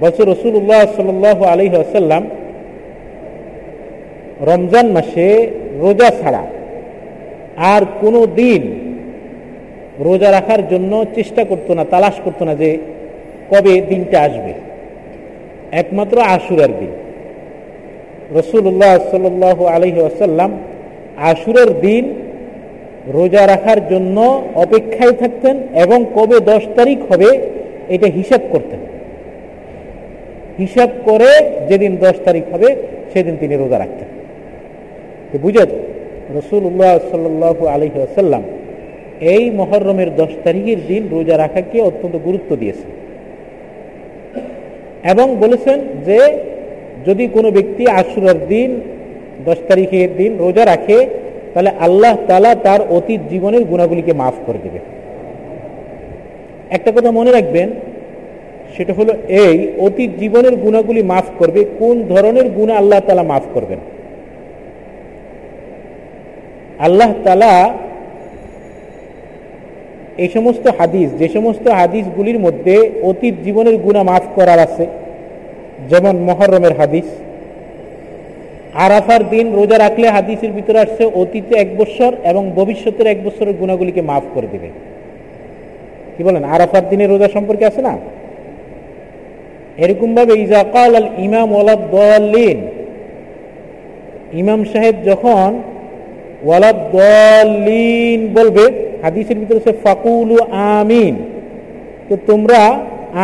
বলছে, 0.02 0.22
রাসূলুল্লাহ 0.32 0.82
সাল্লাল্লাহু 0.96 1.42
আলাইহি 1.52 1.76
ওয়াসাল্লাম 1.78 2.22
রমজান 4.50 4.86
মাসে 4.96 5.28
রোজা 5.82 6.08
ছাড়া 6.20 6.42
আর 7.74 7.82
কোনো 8.00 8.20
দিন 8.40 8.62
রোজা 10.06 10.28
রাখার 10.36 10.62
জন্য 10.72 10.92
চেষ্টা 11.14 11.42
করতো 11.50 11.70
না, 11.74 11.82
তালাশ 11.92 12.16
করতো 12.24 12.42
না 12.48 12.54
যে 12.62 12.70
কবে 13.50 13.74
দিনটা 13.90 14.18
আসবে। 14.26 14.52
একমাত্র 15.80 16.16
আশুরার 16.34 16.72
দিন। 16.80 16.92
রসুল্লাহ 18.32 18.98
সাল 19.10 19.42
আলহি 19.66 20.00
আসাল্লাম 20.00 20.58
আশুরের 21.16 21.80
দিন 21.80 22.14
রোজা 23.12 23.46
রাখার 23.46 23.88
জন্য 23.88 24.42
অপেক্ষায় 24.54 25.12
থাকতেন 25.12 25.56
এবং 25.74 26.04
কবে 26.14 26.40
দশ 26.40 26.62
তারিখ 26.76 27.12
হবে 27.12 27.38
এটা 27.88 28.06
হিসাব 28.06 28.40
করতেন। 28.50 28.78
হিসাব 30.58 30.88
করে 31.04 31.50
যেদিন 31.68 31.96
দশ 31.96 32.14
তারিখ 32.24 32.44
হবে 32.52 32.76
সেদিন 33.12 33.36
তিনি 33.40 33.54
রোজা 33.54 33.78
রাখতেন। 33.78 34.08
বুঝে 35.38 35.66
রসুল্লাহ 36.34 36.98
সাল 37.10 37.68
আলহি 37.68 38.02
আসাল্লাম 38.02 38.42
এই 39.20 39.50
মহরমের 39.50 40.16
দশ 40.16 40.28
তারিখের 40.44 40.76
দিন 40.88 41.08
রোজা 41.10 41.38
রাখাকে 41.38 41.80
অত্যন্ত 41.80 42.16
গুরুত্ব 42.24 42.56
দিয়েছেন। 42.56 42.90
এবং 45.10 45.36
বলেছেন 45.36 45.80
যে 46.06 46.38
যদি 47.06 47.26
কোনো 47.26 47.50
ব্যক্তি 47.50 47.86
আশুরার 47.86 48.48
দিন, 48.48 48.80
দশ 49.44 49.58
তারিখের 49.68 50.16
দিন 50.16 50.38
রোজা 50.38 50.64
রাখে, 50.64 51.06
তাহলে 51.54 51.70
আল্লাহ 51.80 52.16
তালা 52.26 52.54
তার 52.54 52.80
অতীত 52.88 53.20
জীবনের 53.30 53.64
গুণাগুলিকে 53.64 54.12
মাফ 54.12 54.34
করে 54.46 54.58
দেবে। 54.64 54.78
একটা 56.70 56.92
কথা 56.92 57.10
মনে 57.10 57.32
রাখবেন, 57.32 57.70
সেটা 58.76 58.92
হলো 58.92 59.12
এই, 59.28 59.68
অতীত 59.78 60.10
জীবনের 60.18 60.56
গুণাগুলি 60.56 61.02
মাফ 61.02 61.24
করবে, 61.38 61.64
কোন 61.78 62.02
ধরনের 62.02 62.48
গুণা 62.48 62.74
আল্লাহ 62.76 63.00
তালা 63.00 63.22
মাফ 63.22 63.42
করবেন? 63.54 63.78
আল্লাহ 66.78 67.12
তালা 67.24 67.74
এই 70.18 70.28
সমস্ত 70.28 70.66
হাদিস, 70.78 71.08
যে 71.18 71.28
সমস্ত 71.28 71.68
হাদিসগুলির 71.68 72.38
মধ্যে 72.38 72.90
অতীত 73.02 73.34
জীবনের 73.44 73.76
গুণা 73.76 74.02
মাফ 74.02 74.24
করার 74.34 74.58
আছে 74.58 74.86
যেমন 75.90 76.14
মহরমের 76.28 76.74
হাদিস, 76.80 77.08
আরাফার 78.86 79.22
দিন 79.32 79.46
রোজা 79.58 79.76
রাখলে 79.78 80.06
হাদিসের 80.16 80.52
ভিতরে 80.52 80.78
আসছে 80.84 81.04
অতীতে 81.22 81.54
এক 81.56 81.68
বছর 81.80 82.10
এবং 82.30 82.42
ভবিষ্যতের 82.58 83.06
এক 83.06 83.18
বছরের 83.26 83.54
গুণাগুলিকে 83.60 84.02
মাফ 84.10 84.24
করে 84.34 84.48
দিবে। 84.52 84.68
কি 86.14 86.22
বলেন? 86.26 86.44
আরাফার 86.54 86.84
দিনের 86.90 87.10
রোজা 87.10 87.28
সম্পর্কে 87.36 87.64
আছে 87.70 87.82
না? 87.88 87.94
এরকম 89.84 90.10
ভাবে 90.16 90.32
ইজাকাল 90.44 90.92
আল 91.02 91.08
ইমাম 91.26 91.48
ওয়ালাদ্দিন 91.52 92.58
ইমাম 94.40 94.60
সাহেব 94.72 94.94
যখন 95.10 95.48
ওয়ালাদ্দিন 96.46 98.20
বলবে, 98.38 98.64
হাদিসের 99.02 99.38
ভিতরে 99.40 99.60
সে 99.66 99.72
ফাকুলু 99.84 100.36
আমিন, 100.78 101.14
তো 102.08 102.14
তোমরা 102.26 102.60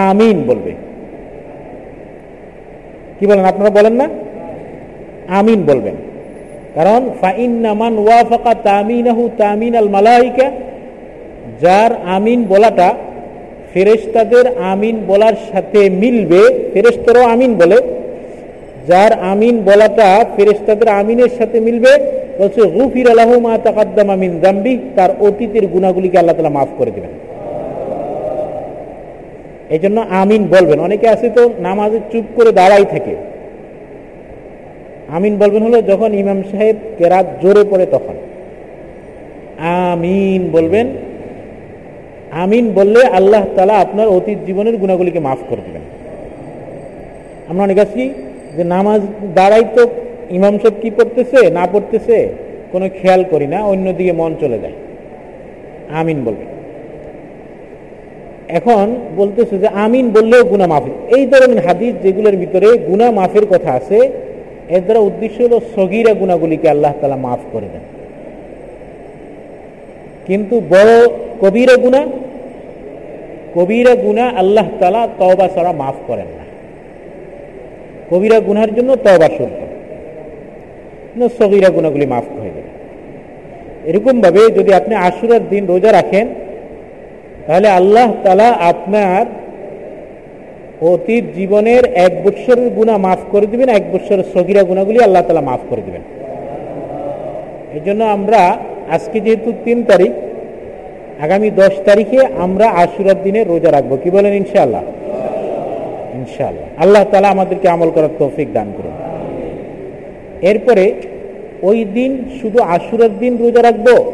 আমিন 0.09 0.37
বলবে। 0.51 0.73
কি 3.21 3.27
বলেন, 3.27 3.45
আপনারা 3.45 3.71
বলেন 3.79 3.95
না? 4.01 4.07
আমিন 5.39 5.61
বলবেন। 5.71 5.97
কারণ 6.77 7.01
ফাইন্নামান 7.21 7.95
তামিনাহু 8.71 9.23
তামিন 9.43 9.75
আল 9.83 9.89
মালাইকা, 9.97 10.47
যার 11.63 11.93
আমিন 12.17 12.41
বলাটা 12.53 12.89
ফেরেস্তাদের 13.73 14.47
আমিন 14.73 14.97
বলার 15.07 15.37
সাথে 15.51 15.81
মিলবে 16.03 16.43
ফেরেস্তারও 16.73 17.25
আমিন 17.35 17.53
বলে। 17.61 17.79
যার 18.89 19.13
আমিন 19.33 19.55
বলাটা 19.69 20.09
ফেরেস্তাদের 20.37 20.89
আমিনের 21.01 21.31
সাথে 21.39 21.59
মিলবে, 21.67 21.93
বলছে 22.39 22.61
গুফির 22.77 23.07
আলাহ 23.15 23.31
মা 23.47 23.55
তাকাদ্দাম 23.67 24.09
আমিন 24.17 24.33
জাম্বি 24.43 24.75
তার 24.97 25.11
অতীতের 25.27 25.65
গুণাগুলিকে 25.67 26.17
আল্লাহ 26.19 26.37
তালা 26.37 26.57
মাফ 26.59 26.71
করে 26.79 26.91
দেবেন। 26.97 27.13
এই 29.71 29.79
জন্য 29.79 30.01
আমিন 30.01 30.47
বলবেন। 30.47 30.81
অনেকে 30.81 31.09
আছে 31.09 31.31
তো 31.31 31.51
নামাজে 31.61 31.99
চুপ 32.13 32.25
করে 32.37 32.53
দাঁড়াই 32.53 32.85
থাকে। 32.85 33.15
আমিন 35.09 35.39
বলবেন 35.39 35.63
হলো 35.63 35.83
যখন 35.83 36.15
ইমাম 36.15 36.43
সাহেব 36.51 36.77
কেরাত 36.99 37.27
জোরে 37.43 37.65
পড়ে 37.65 37.87
তখন। 37.87 38.15
আমিন 39.59 40.51
বলবেন। 40.53 40.87
আমিন 42.31 42.73
বললে 42.73 43.05
আল্লাহ 43.05 43.45
তালা 43.57 43.77
আপনার 43.79 44.09
অতীত 44.09 44.39
জীবনের 44.47 44.77
গুণাগুলিকে 44.77 45.21
মাফ 45.21 45.39
করে 45.49 45.63
দেবেন। 45.67 45.83
আমরা 47.49 47.63
অনেক 47.63 47.79
আছি 47.79 48.11
যে 48.57 48.65
নামাজ 48.65 49.01
দাঁড়াই 49.35 49.65
তো 49.77 49.83
ইমাম 50.31 50.59
সাহেব 50.59 50.75
কি 50.83 50.91
পড়তেছে, 50.91 51.51
না 51.51 51.67
পড়তেছে, 51.73 52.29
কোনো 52.73 52.89
খেয়াল 53.01 53.25
করি 53.31 53.47
না, 53.47 53.59
অন্যদিকে 53.65 54.13
মন 54.13 54.35
চলে 54.41 54.59
যায়। 54.59 54.77
আমিন 56.01 56.25
বলবে 56.25 56.45
এখন 58.59 58.87
বলতেছে 59.17 59.59
যে 59.59 59.69
আমিন 59.85 60.11
বললেও 60.11 60.45
গুনা 60.45 60.67
মাফি 60.67 60.93
এই 61.17 61.27
ধরনের 61.27 61.61
হাদিস 61.67 61.95
যেগুলোর 62.03 62.37
ভিতরে 62.37 62.69
গুনা 62.79 63.11
মাফের 63.11 63.47
কথা 63.47 63.71
আছে, 63.73 63.99
এর 64.69 64.81
দ্বারা 64.81 65.01
উদ্দেশ্য 65.01 65.43
হলো 65.43 65.61
সগিরা 65.77 66.13
গুণাগুলিকে 66.15 66.69
আল্লাহ 66.69 66.93
তালা 67.01 67.17
মাফ 67.17 67.41
করে 67.53 67.69
দেন। 67.73 67.85
কিন্তু 70.27 70.61
বড় 70.69 70.93
কবিরা 71.41 71.77
গুণা 71.77 72.03
কবিরা 73.55 73.95
গুণা 73.95 74.25
আল্লাহ 74.29 74.67
তালা 74.81 75.09
তবা 75.19 75.49
ছাড়া 75.55 75.73
মাফ 75.73 75.95
করেন 76.07 76.29
না। 76.39 76.45
কবিরা 78.11 78.41
গুনার 78.41 78.75
জন্য 78.75 78.97
তবা 78.97 79.29
শুরু 79.37 79.53
করেন। 79.61 79.79
সগিরা 81.39 81.69
গুণাগুলি 81.71 82.07
মাফ 82.07 82.25
করে 82.37 82.51
দেবে 82.57 82.71
এরকম 83.89 84.21
ভাবে 84.21 84.41
যদি 84.51 84.71
আপনি 84.75 84.95
আশুরার 84.95 85.43
দিন 85.49 85.67
রোজা 85.67 85.93
রাখেন 85.93 86.27
তাহলে 87.47 87.69
আল্লাহ 87.69 88.13
তালা 88.25 88.49
আপনার 88.49 89.27
অতীত 90.81 91.25
জীবনের 91.37 91.85
এক 91.85 92.25
বৎসরের 92.25 92.71
গুণা 92.71 92.99
মাফ 92.99 93.19
করে 93.31 93.47
দিবেন, 93.47 93.69
এক 93.69 93.93
বৎসরের 93.93 94.25
সগিরা 94.35 94.63
গুণাগুলি 94.63 94.99
আল্লাহ 95.03 95.23
তালা 95.23 95.41
মাফ 95.41 95.61
করে 95.71 95.83
দিবেন। 95.83 96.01
এই 97.75 97.81
জন্য 97.87 98.05
আমরা 98.05 98.57
আজকে 98.91 99.21
যেহেতু 99.21 99.53
তিন 99.65 99.83
তারিখ, 99.83 100.13
আগামী 101.23 101.51
দশ 101.51 101.73
তারিখে 101.85 102.27
আমরা 102.39 102.69
আশুরার 102.69 103.23
দিনে 103.23 103.45
রোজা 103.45 103.71
রাখব। 103.71 103.99
কি 104.05 104.11
বলেন 104.11 104.33
ইনশাআল্লাহ? 104.33 104.83
ইনশাআল্লাহ। 106.15 106.83
আল্লাহ 106.83 107.05
তালা 107.05 107.29
আমাদেরকে 107.29 107.69
আমল 107.69 107.91
করার 107.91 108.09
তৌফিক 108.19 108.53
দান 108.53 108.73
করুন। 108.77 108.93
এরপরে 110.43 110.95
ওই 111.63 111.85
দিন 111.85 112.25
শুধু 112.43 112.63
আশুরার 112.63 113.19
দিন 113.19 113.37
রোজা 113.37 113.63
রাখব? 113.63 114.13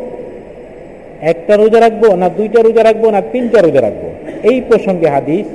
একটা 1.33 1.55
রোজা 1.57 1.79
রাখব 1.81 2.03
না 2.23 2.27
দুইটা 2.39 2.59
রোজা 2.67 2.83
রাখব 2.89 3.05
না 3.15 3.21
তিনটা 3.33 3.59
রোজা 3.61 3.81
রাখব? 3.81 4.05
এই 4.51 4.59
প্রসঙ্গে 4.69 5.09
হাদিস, 5.15 5.49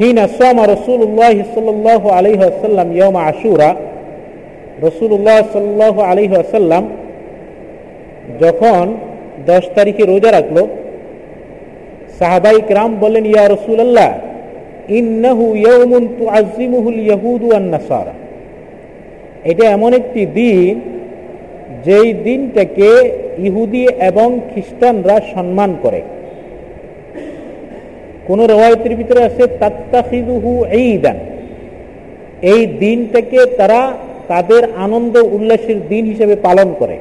হিনা 0.00 0.24
সোমা 0.38 0.64
রসুল্লাহ 0.74 1.34
সাল্লাহ 1.54 2.02
আলহ 2.18 2.40
আসাল্লাম 2.52 2.88
ইয়মা 2.98 3.20
আশুরা 3.30 3.70
রসুল্লাহ 4.86 5.38
সাল্লাহ 5.52 5.94
আলহ 6.10 6.30
আসাল্লাম 6.44 6.84
যখন 8.40 8.84
দশ 9.46 9.64
তারিখে 9.76 10.02
রোজা 10.12 10.30
রাখল, 10.38 10.56
সাহাবাই 12.18 12.58
রাম 12.78 12.92
বললেন, 13.00 13.24
ইয়া 13.26 13.44
রসুল্লাহ 13.48 14.10
ইন্নাহু 14.98 15.44
ইয়ৌমুন 15.56 16.02
তু 16.18 16.24
আজিমুহুল 16.40 16.98
ইয়াহুদু 17.06 17.46
আন্নাসারা 17.56 18.14
এটা 19.50 19.64
এমন 19.76 19.90
একটি 20.00 20.22
দিন 20.38 20.74
যেই 21.84 22.12
দিনটাকে 22.12 22.90
ইহুদি 23.38 23.84
এবং 23.84 24.40
খ্রিস্টানরা 24.52 25.20
সম্মান 25.34 25.76
করে। 25.82 26.02
কোন 28.26 28.44
রেওয়ায়তের 28.46 28.94
ভিতরে 28.94 29.24
আছে 29.24 29.46
তাত্তাখিদুহু 29.46 30.64
ঈদান। 30.72 31.18
এই 32.42 32.66
দিনটাকে 32.66 33.46
তারা 33.58 33.92
তাদের 34.28 34.62
আনন্দ 34.76 35.18
উল্লাসের 35.18 35.88
দিন 35.88 36.04
হিসেবে 36.06 36.36
পালন 36.36 36.74
করে। 36.78 36.98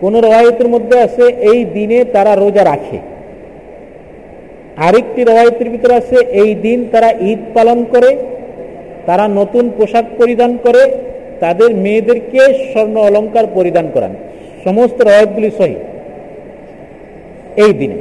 কোন 0.00 0.14
রেওয়ায়তের 0.20 0.68
মধ্যে 0.68 1.00
আছে, 1.00 1.24
এই 1.24 1.64
দিনে 1.64 2.04
তারা 2.04 2.34
রোজা 2.34 2.64
রাখে। 2.64 2.98
আরেকটি 4.76 5.24
রেওয়ায়তের 5.24 5.70
ভিতরে 5.70 5.94
আছে, 5.94 6.16
এই 6.32 6.54
দিন 6.54 6.88
তারা 6.92 7.10
ঈদ 7.20 7.38
পালন 7.54 7.84
করে, 7.84 8.16
তারা 9.06 9.28
নতুন 9.28 9.70
পোশাক 9.76 10.04
পরিধান 10.18 10.56
করে 10.56 11.11
তাদের 11.42 11.70
মেয়েদেরকে 11.84 12.40
স্বর্ণ 12.70 12.96
অলঙ্কার 13.08 13.46
পরিধান 13.54 13.86
করান। 13.94 14.12
সমস্ত 14.64 14.98
রয়েতগুলি 15.08 15.50
সহি। 15.58 15.76
এই 17.64 17.72
দিনে। 17.80 17.98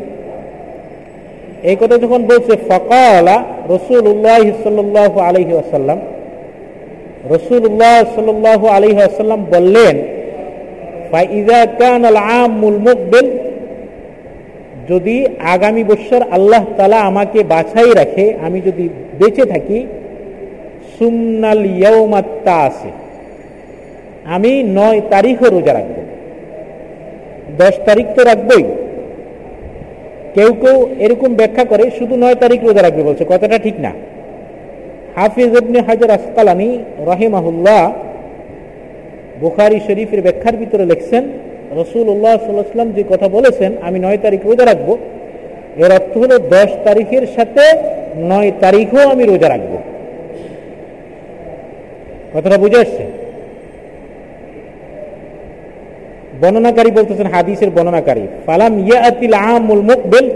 এই 1.70 1.76
কথা 1.82 1.96
যখন 2.04 2.22
বলছে, 2.32 2.54
ফকালা 2.70 3.38
রসুল 3.74 4.04
উল্লাহ 4.14 4.44
সাল্লাহ 4.64 5.12
আলহি 5.30 5.54
আসাল্লাম 5.64 6.00
রসুল 7.36 7.62
উল্লাহ 7.70 7.98
সাল্লাহ 8.16 8.60
আলহি 8.78 9.00
আসাল্লাম 9.10 9.42
বললেন 9.56 9.96
যদি 14.90 15.16
আগামী 15.56 15.84
বছর 15.84 16.20
আল্লাহ 16.32 16.64
তালা 16.78 17.00
আমাকে 17.10 17.40
বাছাই 17.54 17.92
রাখে, 18.00 18.26
আমি 18.46 18.60
যদি 18.68 18.86
বেঁচে 19.20 19.46
থাকি 19.46 19.80
সুমনাল 20.96 21.64
ইয়ৌমাত্তা 21.78 22.54
আছে 22.68 22.90
আমি 24.26 24.64
নয় 24.64 25.02
তারিখও 25.10 25.50
রোজা 25.50 25.74
রাখব। 25.74 25.96
দশ 27.58 27.76
তারিখ 27.86 28.06
তো 28.16 28.24
রাখবই। 28.24 28.64
কেউ 30.36 30.54
কেউ 30.54 30.88
এরকম 31.00 31.36
ব্যাখ্যা 31.36 31.66
করে, 31.66 31.92
শুধু 32.00 32.16
নয় 32.16 32.36
তারিখ 32.36 32.64
রোজা 32.64 32.82
রাখবে 32.82 33.04
বলছে, 33.04 33.26
কথাটা 33.30 33.58
ঠিক 33.58 33.80
না। 33.80 33.92
হাফিজ 35.16 35.58
ইবনে 35.58 35.82
হাজার 35.82 36.12
আসকালানি 36.12 36.80
রহিমাহুল্লাহ 37.00 37.94
বুখারি 39.42 39.80
শরীফের 39.88 40.22
ব্যাখ্যার 40.22 40.58
ভিতরে 40.58 40.86
লিখছেন 40.86 41.24
রসুল 41.72 42.10
উল্লাহ 42.10 42.38
সাল্লাহাম 42.38 42.92
যে 42.92 43.04
কথা 43.10 43.28
বলেছেন, 43.28 43.72
আমি 43.82 44.00
নয় 44.00 44.18
তারিখ 44.18 44.40
রোজা 44.46 44.66
রাখব। 44.66 44.98
এর 45.78 45.92
অর্থ 45.92 46.18
হলো 46.18 46.40
দশ 46.40 46.70
তারিখের 46.84 47.28
সাথে 47.36 47.74
নয় 48.18 48.52
তারিখও 48.60 49.10
আমি 49.10 49.24
রোজা 49.24 49.50
রাখব। 49.50 49.78
কথাটা 52.34 52.58
বুঝে 52.58 52.78
আসছে? 52.78 53.21
বর্ণনাকারী 56.42 56.92
বলতেছেন, 56.92 57.28
হাদিসের 57.28 57.70
বর্ণনাকারী। 57.70 58.22
ফালাম 58.46 58.80
ইয়াতিল 58.80 59.34
আমুল 59.34 59.82
মুকবিল। 59.82 60.30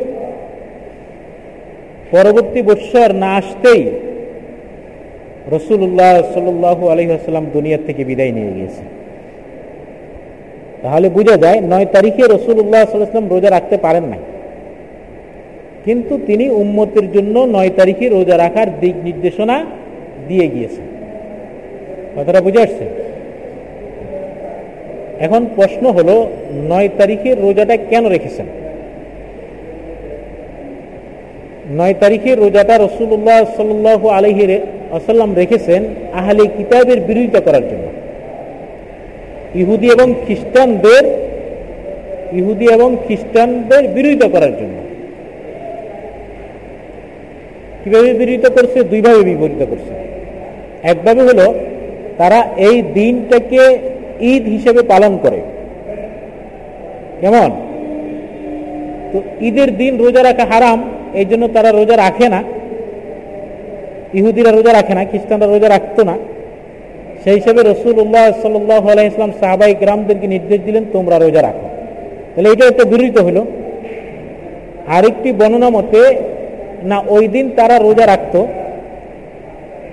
পরবর্তী 2.12 2.62
বৎসর 2.62 3.14
না 3.14 3.36
আসতেই 3.36 3.90
রসুল্লাহ 5.52 6.34
সাল্লু 6.34 6.88
আলহিহাস্লাম 6.88 7.46
দুনিয়ার 7.54 7.80
থেকে 7.88 8.04
বিদায় 8.06 8.32
নিয়ে 8.32 8.52
গিয়েছে। 8.54 8.82
তাহলে 10.82 11.10
বোঝা 11.10 11.38
যায়, 11.38 11.62
নয় 11.62 11.86
তারিখে 11.86 12.24
রসুল্লাহ 12.24 12.92
সাল্লাম 12.92 13.30
রোজা 13.30 13.50
রাখতে 13.50 13.78
পারেন 13.78 14.04
নাই। 14.04 14.20
কিন্তু 15.86 16.20
তিনি 16.26 16.50
উম্মতের 16.50 17.12
জন্য 17.12 17.40
নয় 17.40 17.70
তারিখে 17.70 18.10
রোজা 18.10 18.38
রাখার 18.38 18.80
দিক 18.80 18.96
নির্দেশনা 19.04 19.66
দিয়ে 20.28 20.48
গিয়েছেন। 20.48 20.86
কথাটা 22.16 22.42
বুঝে 22.42 22.62
আসছে? 22.62 23.05
এখন 25.20 25.46
প্রশ্ন 25.56 25.88
হলো, 25.88 26.28
নয় 26.70 26.90
তারিখের 26.98 27.42
রোজাটা 27.42 27.78
কেন 27.78 28.08
রেখেছেন? 28.08 28.46
নয় 31.78 31.94
তারিখে 32.00 32.36
রোজাটা 32.36 32.78
রসুল্লাহ 32.78 33.46
সাল 33.58 34.10
আলহির 34.10 34.60
আসাল্লাম 34.92 35.36
রেখেছেন 35.36 35.84
আহলে 36.14 36.48
কিতাবের 36.58 37.00
বিরোধিতা 37.02 37.40
করার 37.40 37.62
জন্য। 37.62 37.88
ইহুদি 39.56 39.88
এবং 39.88 40.14
খ্রিস্টানদের, 40.26 41.06
ইহুদি 42.34 42.66
এবং 42.66 42.98
খ্রিস্টানদের 43.06 43.88
বিরোধিতা 43.88 44.28
করার 44.28 44.58
জন্য। 44.58 44.76
কীভাবে 47.84 48.14
বিরোধিতা 48.14 48.50
করছে? 48.50 48.84
দুইভাবে 48.84 49.24
বিপরীত 49.24 49.66
করছে। 49.66 49.94
একভাবে 50.84 51.22
হলো, 51.22 51.54
তারা 52.18 52.44
এই 52.58 52.82
দিনটাকে 52.82 53.78
ঈদ 54.20 54.44
হিসেবে 54.46 54.84
পালন 54.84 55.18
করে। 55.18 55.42
কেমন? 57.22 57.52
তো 59.14 59.22
ঈদের 59.42 59.78
দিন 59.78 59.98
রোজা 59.98 60.24
রাখা 60.24 60.46
হারাম, 60.46 60.84
এই 61.14 61.26
জন্য 61.26 61.48
তারা 61.48 61.72
রোজা 61.72 61.98
রাখে 61.98 62.30
না। 62.30 62.44
ইহুদিরা 64.14 64.52
রোজা 64.52 64.74
রাখে 64.74 64.94
না, 64.94 65.06
খ্রিস্টানরা 65.06 65.46
রোজা 65.46 65.70
রাখতো 65.70 66.04
না। 66.04 66.18
সেই 67.24 67.34
হিসাবে 67.34 67.64
রসুল্লাহ 67.64 68.32
সাল্লাহ 68.42 68.90
আলাইসলাম 68.90 69.32
সাহাবাই 69.40 69.76
গ্রামদেরকে 69.76 70.28
নির্দেশ 70.28 70.60
দিলেন, 70.66 70.86
তোমরা 70.94 71.20
রোজা 71.20 71.42
রাখো। 71.42 71.68
তাহলে 72.36 72.50
এটা 72.50 72.66
একটা 72.66 72.84
বিরোধিত 72.84 73.18
হলো। 73.18 73.46
আরেকটি 74.88 75.32
বর্ণনা 75.32 75.70
মতে, 75.70 76.16
না, 76.84 77.04
ওই 77.08 77.28
দিন 77.28 77.50
তারা 77.56 77.78
রোজা 77.78 78.06
রাখত, 78.06 78.46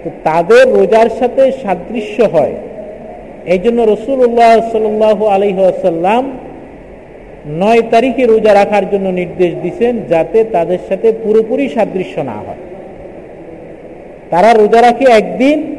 তো 0.05 0.11
তাদের 0.25 0.75
রোজার 0.75 1.11
সাথে 1.19 1.53
সাদৃশ্য 1.53 2.23
হয়। 2.23 2.53
এই 3.47 3.59
জন্য 3.59 3.83
রসুল্লাহ 3.83 4.71
সাল 4.73 5.03
আলহাসাল্লাম 5.29 6.31
নয় 7.47 7.83
তারিখে 7.91 8.27
রোজা 8.27 8.55
রাখার 8.55 8.91
জন্য 8.91 9.09
নির্দেশ 9.09 9.55
দিচ্ছেন 9.63 10.01
যাতে 10.09 10.45
তাদের 10.45 10.79
সাথে 10.89 11.13
পুরোপুরি 11.13 11.69
সাদৃশ্য 11.69 12.21
না 12.21 12.33
হয়। 12.33 12.57
তারা 14.31 14.53
রোজা 14.53 14.83
রাখে 14.83 15.05
একদিন 15.05 15.77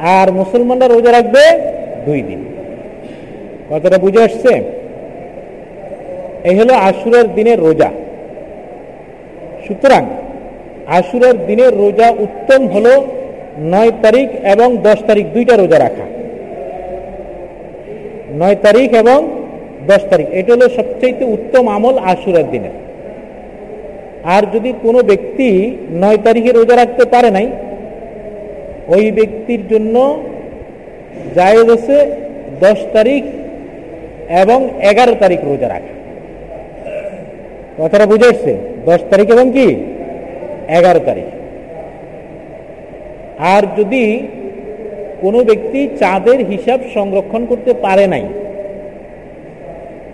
আর 0.00 0.32
মুসলমানরা 0.32 0.88
রোজা 0.88 1.12
রাখবে 1.12 1.40
দুই 2.06 2.22
দিন। 2.22 2.44
কতটা 3.70 3.98
বুঝে 3.98 4.22
আসছে? 4.22 4.62
এই 6.44 6.58
হলো 6.58 6.74
আশুরের 6.74 7.34
দিনের 7.34 7.60
রোজা। 7.60 7.90
সুতরাং 9.66 10.06
আশুরের 10.86 11.46
দিনের 11.46 11.78
রোজা 11.78 12.10
উত্তম 12.10 12.68
হলো 12.68 13.06
নয় 13.58 13.90
তারিখ 14.02 14.28
এবং 14.44 14.76
দশ 14.76 14.96
তারিখ 15.06 15.26
দুইটা 15.26 15.56
রোজা 15.56 15.78
রাখা। 15.78 16.17
নয় 18.40 18.54
তারিখ 18.54 18.88
এবং 18.94 19.18
দশ 19.86 20.02
তারিখ। 20.10 20.26
এটা 20.32 20.50
হলো 20.54 20.68
সবচেয়ে 20.68 21.24
উত্তম 21.24 21.68
আমল 21.68 21.98
আশুরের 21.98 22.50
দিনের 22.50 22.74
আর 24.24 24.42
যদি 24.54 24.72
কোনো 24.82 25.02
ব্যক্তি 25.02 25.76
নয় 25.92 26.16
তারিখে 26.16 26.52
রোজা 26.52 26.76
রাখতে 26.76 27.04
পারে 27.04 27.30
নাই, 27.30 27.46
ওই 28.88 29.10
ব্যক্তির 29.10 29.68
জন্য 29.68 30.18
জায়েজ 31.34 31.68
আছে 31.70 31.96
দশ 32.60 32.78
তারিখ 32.92 33.24
এবং 34.42 34.68
এগারো 34.90 35.14
তারিখ 35.14 35.40
রোজা 35.44 35.68
রাখা। 35.68 35.94
কথাটা 37.78 38.06
বুঝে 38.06 38.26
আসছে? 38.28 38.56
দশ 38.86 39.00
তারিখ 39.10 39.30
এবং 39.30 39.50
কি? 39.52 39.66
এগারো 40.68 41.00
তারিখ। 41.06 41.24
আর 43.38 43.62
যদি 43.76 44.28
কোনো 45.20 45.44
ব্যক্তি 45.44 45.88
চাঁদের 46.00 46.38
হিসাব 46.46 46.80
সংরক্ষণ 46.94 47.46
করতে 47.46 47.72
পারে 47.72 48.06
নাই। 48.06 48.24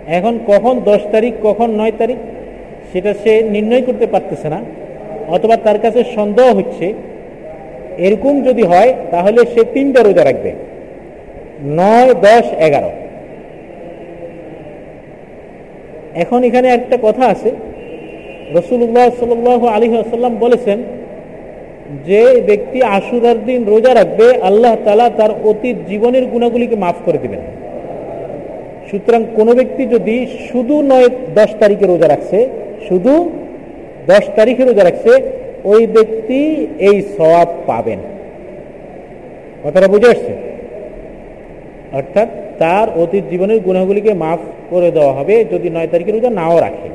এখন 0.07 0.39
কখন 0.47 0.79
দশ 0.79 1.01
তারিখ, 1.11 1.33
কখন 1.43 1.69
নয় 1.69 1.91
তারিখ, 1.97 2.17
সেটা 2.93 3.13
সে 3.23 3.43
নির্ণয় 3.43 3.81
করতে 3.81 4.05
পারতেছে 4.05 4.49
না, 4.49 4.59
অথবা 5.27 5.57
তার 5.57 5.79
কাছে 5.79 6.03
সন্দেহ 6.15 6.55
হচ্ছে। 6.55 6.93
এরকম 7.97 8.41
যদি 8.41 8.63
হয়, 8.63 8.93
তাহলে 9.11 9.39
সে 9.53 9.63
তিনটা 9.73 10.03
রোজা 10.03 10.23
রাখবে। 10.23 10.51
নয়, 11.63 12.13
দশ, 12.13 12.45
এগারো। 12.59 12.91
এখন 16.15 16.43
এখানে 16.43 16.67
একটা 16.69 16.97
কথা 17.01 17.25
আছে। 17.25 17.51
রসুল্লাহ 18.55 19.09
সাল 19.19 19.67
আলী 19.67 19.87
আসাল্লাম 19.97 20.35
বলেছেন 20.35 20.83
যে 22.05 22.41
ব্যক্তি 22.45 22.83
আশুরার 22.83 23.45
দিন 23.45 23.65
রোজা 23.65 23.93
রাখবে, 23.93 24.37
আল্লাহ 24.41 24.77
তালা 24.85 25.09
তার 25.09 25.29
অতীত 25.43 25.75
জীবনের 25.87 26.25
গুণাগুলিকে 26.25 26.75
মাফ 26.75 26.95
করে 27.05 27.17
দিবেন। 27.17 27.39
সুতরাং 28.91 29.25
কোনো 29.35 29.53
ব্যক্তি 29.53 29.85
যদি 29.85 30.27
শুধু 30.51 30.81
নয়, 30.81 31.09
দশ 31.35 31.49
তারিখে 31.59 31.85
রোজা 31.85 32.07
রাখছে, 32.07 32.49
শুধু 32.89 33.29
দশ 34.07 34.23
তারিখে 34.35 34.63
রোজা 34.63 34.83
রাখছে, 34.83 35.21
ওই 35.63 35.87
ব্যক্তি 35.87 36.67
এই 36.79 37.01
সবাব 37.17 37.47
পাবেন। 37.67 37.99
কথাটা 39.63 39.87
বুঝে 39.87 40.09
আসছে? 40.09 40.33
অর্থাৎ 41.91 42.27
তার 42.59 42.99
অতীত 42.99 43.23
জীবনের 43.29 43.59
গুণাগুলিকে 43.59 44.13
মাফ 44.13 44.39
করে 44.69 44.91
দেওয়া 44.91 45.13
হবে 45.13 45.45
যদি 45.51 45.69
নয় 45.69 45.87
তারিখে 45.91 46.11
রোজা 46.11 46.29
নাও 46.29 46.59
রাখে। 46.59 46.89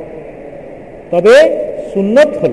তবে 1.11 1.61
সুন্নত 1.94 2.37
হল 2.37 2.53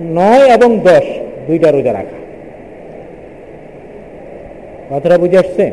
নয় 0.00 0.54
এবং 0.54 0.78
দশ, 0.78 1.04
দুইটা 1.46 1.70
রোজা 1.70 1.92
রাখা। 1.92 2.24
কথাটা 4.90 5.18
বুঝে 5.18 5.38
আসছে? 5.38 5.70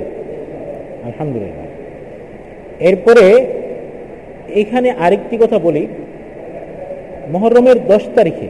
আলহামদুলিল্লাহ। 1.03 1.65
এরপরে 2.79 3.45
এখানে 4.55 4.91
আরেকটি 4.91 5.37
কথা 5.37 5.59
বলি। 5.59 5.87
মহরমের 7.31 7.87
দশ 7.87 8.01
তারিখে 8.15 8.47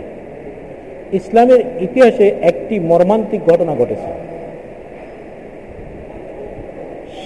ইসলামের 1.13 1.59
ইতিহাসে 1.79 2.31
একটি 2.41 2.79
মর্মান্তিক 2.79 3.41
ঘটনা 3.45 3.75
ঘটেছে। 3.75 4.11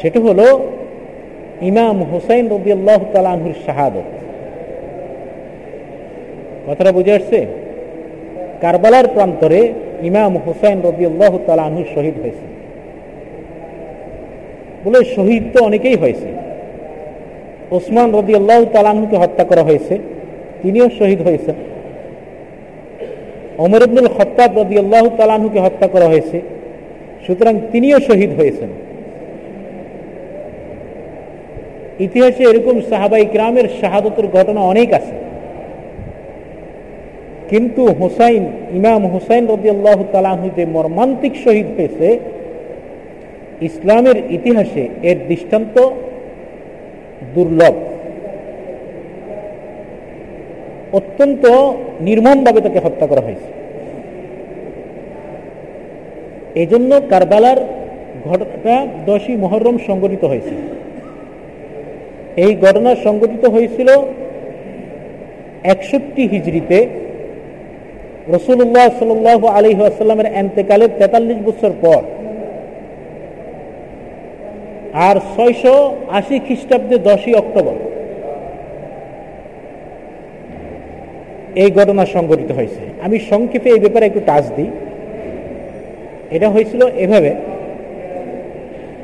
সেটা 0.01 0.19
হল 0.19 0.59
ইমাম 1.61 2.03
হুসাইন 2.03 2.49
রবি 2.49 2.71
আল্লাহ 2.71 3.05
তালাহুর 3.13 3.53
শাহাদত। 3.65 4.03
কথাটা 6.67 6.91
বুঝে 6.91 7.13
আসছে? 7.13 7.64
কারবালার 8.65 9.07
প্রান্তরে 9.07 9.73
ইমাম 10.01 10.31
হুসাইন 10.45 10.81
রবি 10.81 11.05
আল্লাহ 11.05 11.33
তালাহু 11.47 11.79
শহীদ 11.95 12.15
হয়েছে। 12.23 12.45
বলে 14.83 14.99
শহীদ 15.15 15.43
তো 15.53 15.59
অনেকেই 15.63 15.95
হয়েছে। 15.95 16.29
ওসমান 17.71 18.09
রবি 18.17 18.33
আল্লাহ 18.35 18.59
তালাহুকে 18.73 19.17
হত্যা 19.17 19.43
করা 19.43 19.63
হয়েছে, 19.63 19.99
তিনিও 20.61 20.87
শহীদ 20.99 21.21
হয়েছেন 21.27 21.55
অমর 23.57 23.81
আব্দুল 23.83 24.07
খত্তাব 24.17 24.57
আল্লাহ 24.83 25.03
তালাহুকে 25.17 25.59
হত্যা 25.59 25.87
করা 25.87 26.07
হয়েছে, 26.07 26.41
সুতরাং 27.25 27.59
তিনিও 27.71 27.99
শহীদ 27.99 28.31
হয়েছেন। 28.39 28.69
ইতিহাসে 31.99 32.43
এরকম 32.43 32.75
সাহাবাই 32.89 33.25
গ্রামের 33.25 33.67
শাহাদতের 33.81 34.27
ঘটনা 34.27 34.61
অনেক 34.61 34.93
আছে। 34.93 35.15
কিন্তু 37.49 37.81
হুসাইন, 37.99 38.43
ইমাম 38.79 39.01
হুসাইন 39.13 39.43
রবি 39.47 39.69
আল্লাহ 39.69 39.99
তালাহু 40.11 40.49
যে 40.57 40.65
মর্মান্তিক 40.65 41.33
শহীদ 41.45 41.67
হয়েছে, 41.77 42.19
ইসলামের 43.61 44.17
ইতিহাসে 44.29 44.87
এর 45.09 45.17
দৃষ্টান্ত 45.27 45.75
দুর্লভ। 47.35 47.75
অত্যন্ত 50.93 51.43
নির্মমভাবে 52.01 52.61
তাকে 52.61 52.79
হত্যা 52.79 53.07
করা 53.07 53.21
হয়েছে। 53.21 53.49
এই 56.61 56.67
জন্য 56.67 57.01
কারবালার 57.09 57.59
ঘটনাটা 58.27 58.87
দশই 59.05 59.35
মহরম 59.35 59.77
সংগঠিত 59.87 60.23
হয়েছে। 60.25 60.55
এই 62.43 62.55
ঘটনা 62.55 62.95
সংগঠিত 62.95 63.45
হয়েছিল 63.45 63.89
একষট্টি 65.63 66.23
হিজড়িতে 66.27 66.77
রসুল্লাহ 68.33 68.89
সাল 68.99 69.11
আলী 69.49 69.75
আসাল্লামের 69.75 70.25
এন্তেকালের 70.25 70.89
তেতাল্লিশ 70.99 71.37
বছর 71.45 71.71
পর 71.81 72.01
আর 74.93 75.15
ছয়শো 75.35 75.95
আশি 76.09 76.39
খ্রিস্টাব্দে 76.39 76.97
দশই 76.97 77.33
অক্টোবর 77.33 77.73
এই 81.55 81.71
ঘটনা 81.71 82.05
সংঘটিত 82.05 82.51
হয়েছে। 82.51 82.79
আমি 83.01 83.19
সংক্ষেপে 83.19 83.69
এই 83.69 83.79
ব্যাপারে 83.79 84.05
একটু 84.05 84.19
টাচ 84.25 84.45
দিই। 84.55 84.69
এটা 86.31 86.49
হয়েছিল 86.49 86.87
এভাবে। 86.87 87.35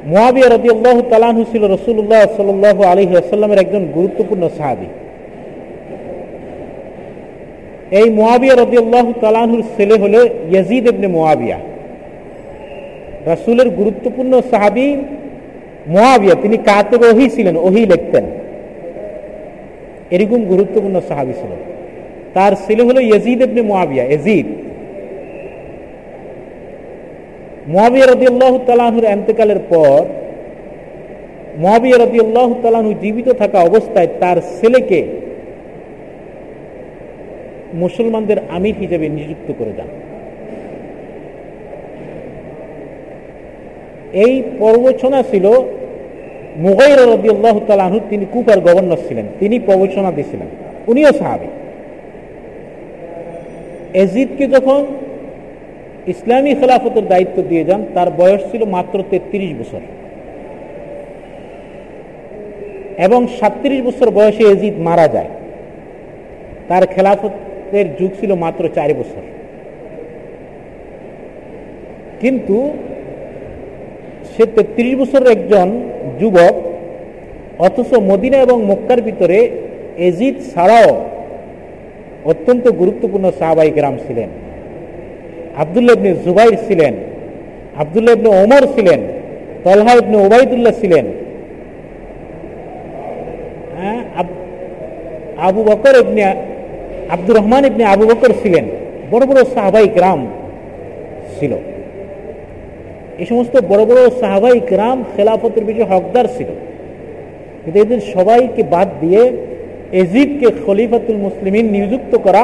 মোয়াবিয়া 0.06 0.50
রদি 0.50 0.70
আল্লাহ 0.70 1.02
তালাহু 1.02 1.44
ছিল 1.52 1.64
রসুল্লাহ 1.64 2.22
সাল 2.38 2.66
আলী 2.86 3.18
আসাল্লামের 3.18 3.60
একজন 3.60 3.86
গুরুত্বপূর্ণ 3.86 4.50
সাহাবি। 4.58 4.86
এই 7.92 8.10
মোয়াবিয়া 8.10 8.56
রদি 8.56 8.78
আল্লাহ 8.78 9.12
তালাহুর 9.22 9.64
ছেলে 9.78 9.96
হল 10.00 10.16
ইয়াজিদ 10.52 10.88
এবনে 10.88 11.08
মোয়াবিয়া 11.08 11.58
রাসুলের 13.26 13.70
গুরুত্বপূর্ণ 13.70 14.42
সাহাবি 14.52 14.98
মোয়াবিয়া 15.88 16.36
তিনি 16.36 16.58
কাতেব 16.58 17.02
ওহি 17.02 17.30
ছিলেন, 17.30 17.58
ওহি 17.58 17.86
লিখতেন। 17.86 18.26
এরকম 20.12 20.42
গুরুত্বপূর্ণ 20.46 21.02
সাহাবি 21.10 21.34
ছিল। 21.34 21.52
তার 22.34 22.54
ছেলে 22.68 22.84
হলো 22.84 23.00
ইয়াজিদ 23.00 23.42
এবনে 23.42 23.62
মোয়াবিয়া 23.62 24.04
এজিদ 24.04 24.48
মোয়াবিয়া 27.68 28.06
রদি 28.06 28.26
আল্লাহ 28.28 28.58
তালাহুর 28.68 29.06
এন্তেকালের 29.06 29.60
পর 29.70 30.06
মোয়াবিয়া 31.58 31.98
রদি 31.98 32.20
আল্লাহ 32.20 32.54
তালাহু 32.62 32.94
জীবিত 32.94 33.30
থাকা 33.30 33.60
অবস্থায় 33.60 34.08
তার 34.20 34.38
ছেলেকে 34.62 35.00
মুসলমানদের 37.74 38.38
আমির 38.50 38.76
হিসেবে 38.80 39.10
নিযুক্ত 39.10 39.54
করে 39.58 39.72
দেন। 39.78 39.86
এই 44.14 44.44
প্রবচনা 44.58 45.24
ছিল 45.32 45.52
মুগাইর 46.58 47.00
রবি 47.00 47.30
আল্লাহ 47.30 47.60
তালাহু 47.68 48.00
তিনি 48.10 48.26
কুপার 48.32 48.60
গভর্নর 48.60 48.98
ছিলেন, 49.08 49.26
তিনি 49.40 49.60
প্রবচনা 49.60 50.12
দিয়েছিলেন। 50.12 50.48
উনিও 50.88 51.14
সাহাবি। 51.14 51.48
এজিদকে 53.94 54.48
যখন 54.48 54.86
ইসলামী 56.08 56.56
খেলাফতের 56.56 57.08
দায়িত্ব 57.08 57.44
দিয়ে 57.50 57.64
যান, 57.64 57.86
তার 57.94 58.12
বয়স 58.12 58.42
ছিল 58.52 58.66
মাত্র 58.66 59.04
তেত্রিশ 59.10 59.60
বছর। 59.60 59.80
এবং 62.98 63.28
সাতত্রিশ 63.40 63.82
বছর 63.82 64.10
বয়সে 64.10 64.44
এজিদ 64.44 64.74
মারা 64.78 65.08
যায়। 65.08 65.28
তার 66.68 66.88
খেলাফতের 67.72 67.88
যুগ 68.00 68.12
ছিল 68.20 68.32
মাত্র 68.46 68.64
চার 68.78 68.90
বছর। 69.00 69.24
কিন্তু 72.22 72.58
সে 74.32 74.44
তেত্রিশ 74.56 74.94
বছরের 75.02 75.30
একজন 75.36 75.68
যুবক, 76.20 76.56
অথচ 77.66 77.92
মদিনা 78.10 78.38
এবং 78.46 78.58
মক্কার 78.70 79.00
ভিতরে 79.08 79.38
এজিদ 80.08 80.36
ছাড়াও 80.52 80.90
অত্যন্ত 82.32 82.66
গুরুত্বপূর্ণ 82.82 83.26
সাহাবাই 83.40 83.72
গ্রাম 83.78 83.96
ছিলেন। 84.06 84.30
আবদুল্লাহ 85.62 85.96
ইবনে 85.98 86.12
জুবাইর 86.26 86.56
ছিলেন, 86.68 86.94
আবদুল্লাহ 87.82 88.14
ইবনে 88.18 88.30
ওমর 88.42 88.64
ছিলেন, 88.76 89.02
তলহা 89.64 89.94
ইবনে 90.02 90.18
ওবায়দুল্লাহ 90.26 90.74
ছিলেন। 90.82 91.06
হ্যাঁ 93.78 94.00
আবু 95.48 95.62
বকর 95.70 95.96
ইবনে 96.04 96.24
আব্দুর 97.14 97.36
রহমান 97.40 97.64
ইবনে 97.70 97.84
আবু 97.94 98.04
বকর 98.12 98.32
ছিলেন। 98.42 98.66
বড় 99.12 99.24
বড় 99.30 99.40
সাহাবাই 99.56 99.88
গ্রাম 99.98 100.20
ছিল। 101.38 101.54
এই 103.22 103.26
সমস্ত 103.32 103.54
বড় 103.72 103.84
বড় 103.90 104.00
সাহাবাই 104.22 104.58
গ্রাম 104.72 104.98
খেলাফতের 105.14 105.64
বিষয়ে 105.70 105.90
হকদার 105.92 106.26
ছিল। 106.38 106.50
কিন্তু 107.62 107.78
এদের 107.86 108.00
সবাইকে 108.14 108.62
বাদ 108.74 108.88
দিয়ে 109.02 109.22
এজিদকে 110.02 110.48
খলিফাতুল 110.64 111.18
মুসলিমিন 111.26 111.66
নিযুক্ত 111.76 112.14
করা 112.18 112.44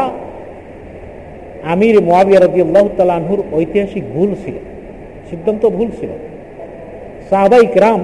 আমির 1.74 1.96
মোয়াবিয়া 2.08 2.40
রবি 2.40 2.60
আল্লাহ 2.62 2.84
ঐতিহাসিক 3.58 4.04
ভুল 4.16 4.30
ছিল, 4.44 4.56
সিদ্ধান্ত 5.30 5.64
ভুল 5.78 5.90
ছিল। 6.00 6.12
সাহাবাই 7.30 7.66
গ্রাম 7.76 8.02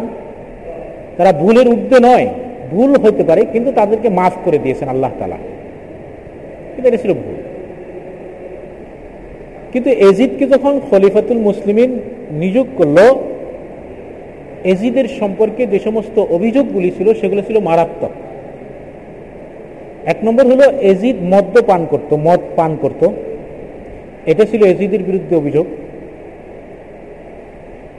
তারা 1.17 1.31
ভুলের 1.41 1.67
ঊর্ধ্বে 1.73 1.97
নয়, 2.07 2.27
ভুল 2.71 2.91
হতে 3.03 3.23
পারে, 3.29 3.41
কিন্তু 3.53 3.69
তাদেরকে 3.71 4.09
মাফ 4.09 4.33
করে 4.45 4.57
দিয়েছেন 4.57 4.87
আল্লাহ 4.95 5.11
তালা 5.19 5.39
কিন্তু 6.73 6.87
এটা 6.89 6.97
ছিল 6.97 7.13
ভুল 7.13 7.35
কিন্তু 9.73 9.89
এজিদকে 9.89 10.45
যখন 10.45 10.79
খলিফাতুল 10.89 11.37
মুসলিমিন 11.37 11.99
নিযোগ 12.31 12.67
করল, 12.77 12.97
এজিদের 14.63 15.07
সম্পর্কে 15.19 15.65
যে 15.67 15.79
সমস্ত 15.79 16.19
অভিযোগগুলি 16.19 16.91
ছিল, 16.97 17.13
সেগুলো 17.13 17.41
ছিল 17.41 17.59
মারাত্মক। 17.59 18.11
এক 20.05 20.17
নম্বর 20.23 20.45
হলো, 20.47 20.65
এজিদ 20.81 21.15
মদ্য 21.21 21.63
পান 21.63 21.85
করত, 21.85 22.13
মদ 22.13 22.39
পান 22.55 22.75
করত। 22.81 23.07
এটা 24.25 24.45
ছিল 24.45 24.63
এজিদের 24.63 25.03
বিরুদ্ধে 25.03 25.35
অভিযোগ। 25.35 25.65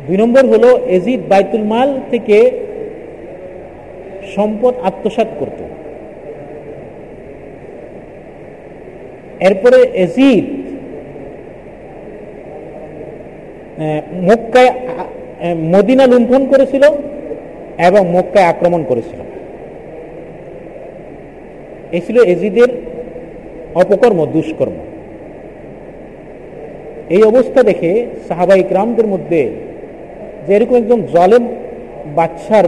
দুই 0.07 0.17
নম্বর 0.17 0.47
হলো, 0.47 0.79
এজিদ 0.87 1.21
বাইতুল 1.29 1.63
মাল 1.63 2.01
থেকে 2.11 2.51
সম্পদ 4.35 4.75
আত্মসাত 4.83 5.29
করত। 5.39 5.61
এরপরে 9.47 9.79
এজিদ 10.05 10.47
মক্কায় 14.29 14.73
মদিনা 15.73 16.05
লুণ্ঠন 16.13 16.43
করেছিল 16.53 16.85
এবং 17.89 18.03
মক্কায় 18.17 18.51
আক্রমণ 18.53 18.83
করেছিল। 18.91 19.21
এ 21.97 21.99
ছিল 22.07 22.17
এজিদের 22.33 22.71
অপকর্ম, 23.83 24.19
দুষ্কর্ম। 24.35 24.77
এই 27.15 27.23
অবস্থা 27.31 27.61
দেখে 27.71 27.91
সাহাবাই 28.29 28.63
গ্রামদের 28.71 29.07
মধ্যে 29.13 29.41
যে 30.45 30.51
এরকম 30.57 30.77
একজন 30.81 31.01
জলেম 31.15 31.45
বাচ্চার 32.19 32.65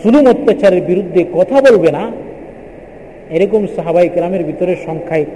জুলুম 0.00 0.24
অত্যাচারের 0.32 0.82
বিরুদ্ধে 0.90 1.20
কথা 1.38 1.56
বলবে 1.66 1.90
না, 1.96 2.04
এরকম 3.36 3.62
সাহাবাই 3.76 4.08
গ্রামের 4.16 4.42
ভিতরে 4.48 4.72
সংখ্যায় 4.86 5.26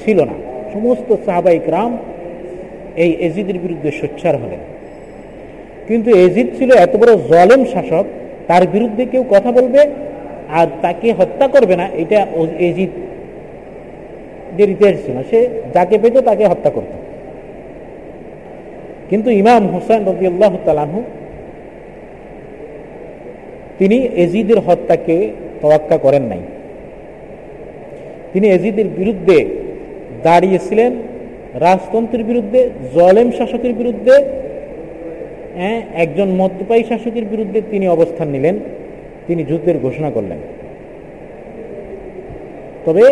ছিল 0.00 0.18
না। 0.30 0.36
সমস্ত 0.74 1.08
সাহাবাই 1.26 1.58
গ্রাম 1.66 1.92
এই 3.04 3.10
এজিদের 3.26 3.58
বিরুদ্ধে 3.64 3.90
সোচ্চার 4.00 4.34
হলেন। 4.42 4.62
কিন্তু 5.88 6.10
এজিদ 6.24 6.48
ছিল 6.58 6.70
এত 6.84 6.92
বড় 7.00 7.12
জলেম 7.30 7.62
শাসক, 7.72 8.06
তার 8.48 8.62
বিরুদ্ধে 8.74 9.02
কেউ 9.12 9.22
কথা 9.34 9.50
বলবে 9.58 9.80
আর 10.58 10.66
তাকে 10.82 11.08
হত্যা 11.18 11.46
করবে 11.54 11.74
না, 11.80 11.86
এটা 12.02 12.18
এজিদ 12.68 12.92
ইতিহাস 14.74 14.96
ছিল 15.06 15.16
সে 15.30 15.38
যাকে 15.74 15.96
পেত 16.02 16.16
তাকে 16.28 16.44
হত্যা 16.52 16.70
করত। 16.76 16.92
কিন্তু 19.10 19.28
ইমাম 19.42 19.62
হোসেন 19.74 20.00
রবি 20.08 20.26
আল্লাহ 20.32 20.52
তালাহু 20.66 20.98
তিনি 23.78 23.98
এজিদের 24.24 24.58
হত্যাকে 24.66 25.16
তোয়াক্কা 25.60 25.96
করেন 26.04 26.24
নাই। 26.30 26.42
তিনি 28.32 28.46
এজিদের 28.56 28.88
বিরুদ্ধে 28.98 29.38
দাঁড়িয়েছিলেন 30.26 30.92
রাজতন্ত্রের 31.64 32.24
বিরুদ্ধে, 32.30 32.60
জলেম 32.96 33.28
শাসকের 33.38 33.72
বিরুদ্ধে 33.80 34.14
হ্যাঁ 35.58 35.78
একজন 36.04 36.28
মদ্যপায়ী 36.40 36.82
শাসকের 36.90 37.26
বিরুদ্ধে 37.32 37.60
তিনি 37.72 37.86
অবস্থান 37.96 38.28
নিলেন, 38.34 38.56
তিনি 39.26 39.42
যুদ্ধের 39.50 39.76
ঘোষণা 39.84 40.10
করলেন। 40.16 40.38
তবে 42.86 43.04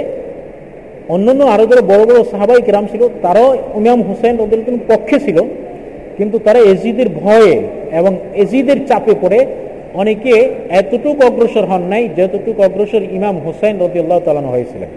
অন্যান্য 1.15 1.43
আরও 1.55 1.65
যারা 1.71 1.83
বড় 1.93 2.03
বড় 2.09 2.19
সাহাবাই 2.33 2.63
কেরাম 2.67 2.85
ছিল, 2.93 3.03
তারাও 3.25 3.51
ইমাম 3.81 4.01
হুসাইন 4.09 4.37
ওদের 4.45 4.61
পক্ষে 4.91 5.17
ছিল, 5.27 5.39
কিন্তু 6.19 6.37
তারা 6.47 6.61
এজিদের 6.73 7.09
ভয়ে 7.23 7.55
এবং 7.99 8.13
এজিদের 8.43 8.79
চাপে 8.89 9.15
পড়ে 9.23 9.41
অনেকে 9.95 10.35
এতটুকু 10.81 11.21
অগ্রসর 11.29 11.65
হন 11.71 11.83
নাই, 11.93 12.05
যতটুকু 12.19 12.61
অগ্রসর 12.69 13.03
ইমাম 13.19 13.37
হুসাইন 13.45 13.77
আল্লাহ 13.81 14.19
তালানো 14.27 14.51
হয়েছিলেন। 14.55 14.91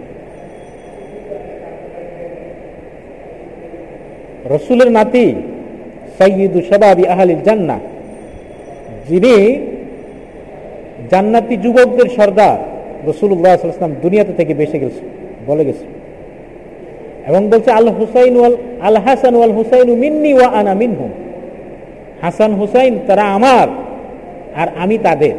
রসুলের 4.50 4.90
নাতি 4.98 5.26
সৈয়দু 6.18 6.58
সবাবি 6.70 7.04
আহলিল 7.12 7.42
জান্না 7.48 7.76
যিনি 9.08 9.34
জান্নাতি 11.10 11.54
যুবকদের 11.64 12.08
সর্দার 12.16 12.58
রসুল্লাহাম 13.08 13.92
দুনিয়াতে 14.02 14.32
থেকে 14.32 14.52
বেসে 14.54 14.78
গেছে, 14.78 15.02
বলে 15.46 15.64
গেছে। 15.64 15.86
এবং 17.28 17.42
বলছে, 17.48 17.70
আল 17.70 17.88
হুসাইন 17.98 18.34
ওয়াল, 18.36 18.54
আল 18.80 18.96
হাসান 19.06 19.34
ওয়াল 19.34 19.54
হুসাইন 19.58 19.88
মিন্নি 20.02 20.32
ওয়া 20.34 20.48
আনা 20.58 20.72
মিনহু 20.74 21.06
হাসান 22.22 22.52
হুসাইন 22.54 22.98
তারা 23.06 23.22
আমার 23.22 23.68
আর 24.60 24.68
আমি 24.82 24.98
তাদের। 24.98 25.36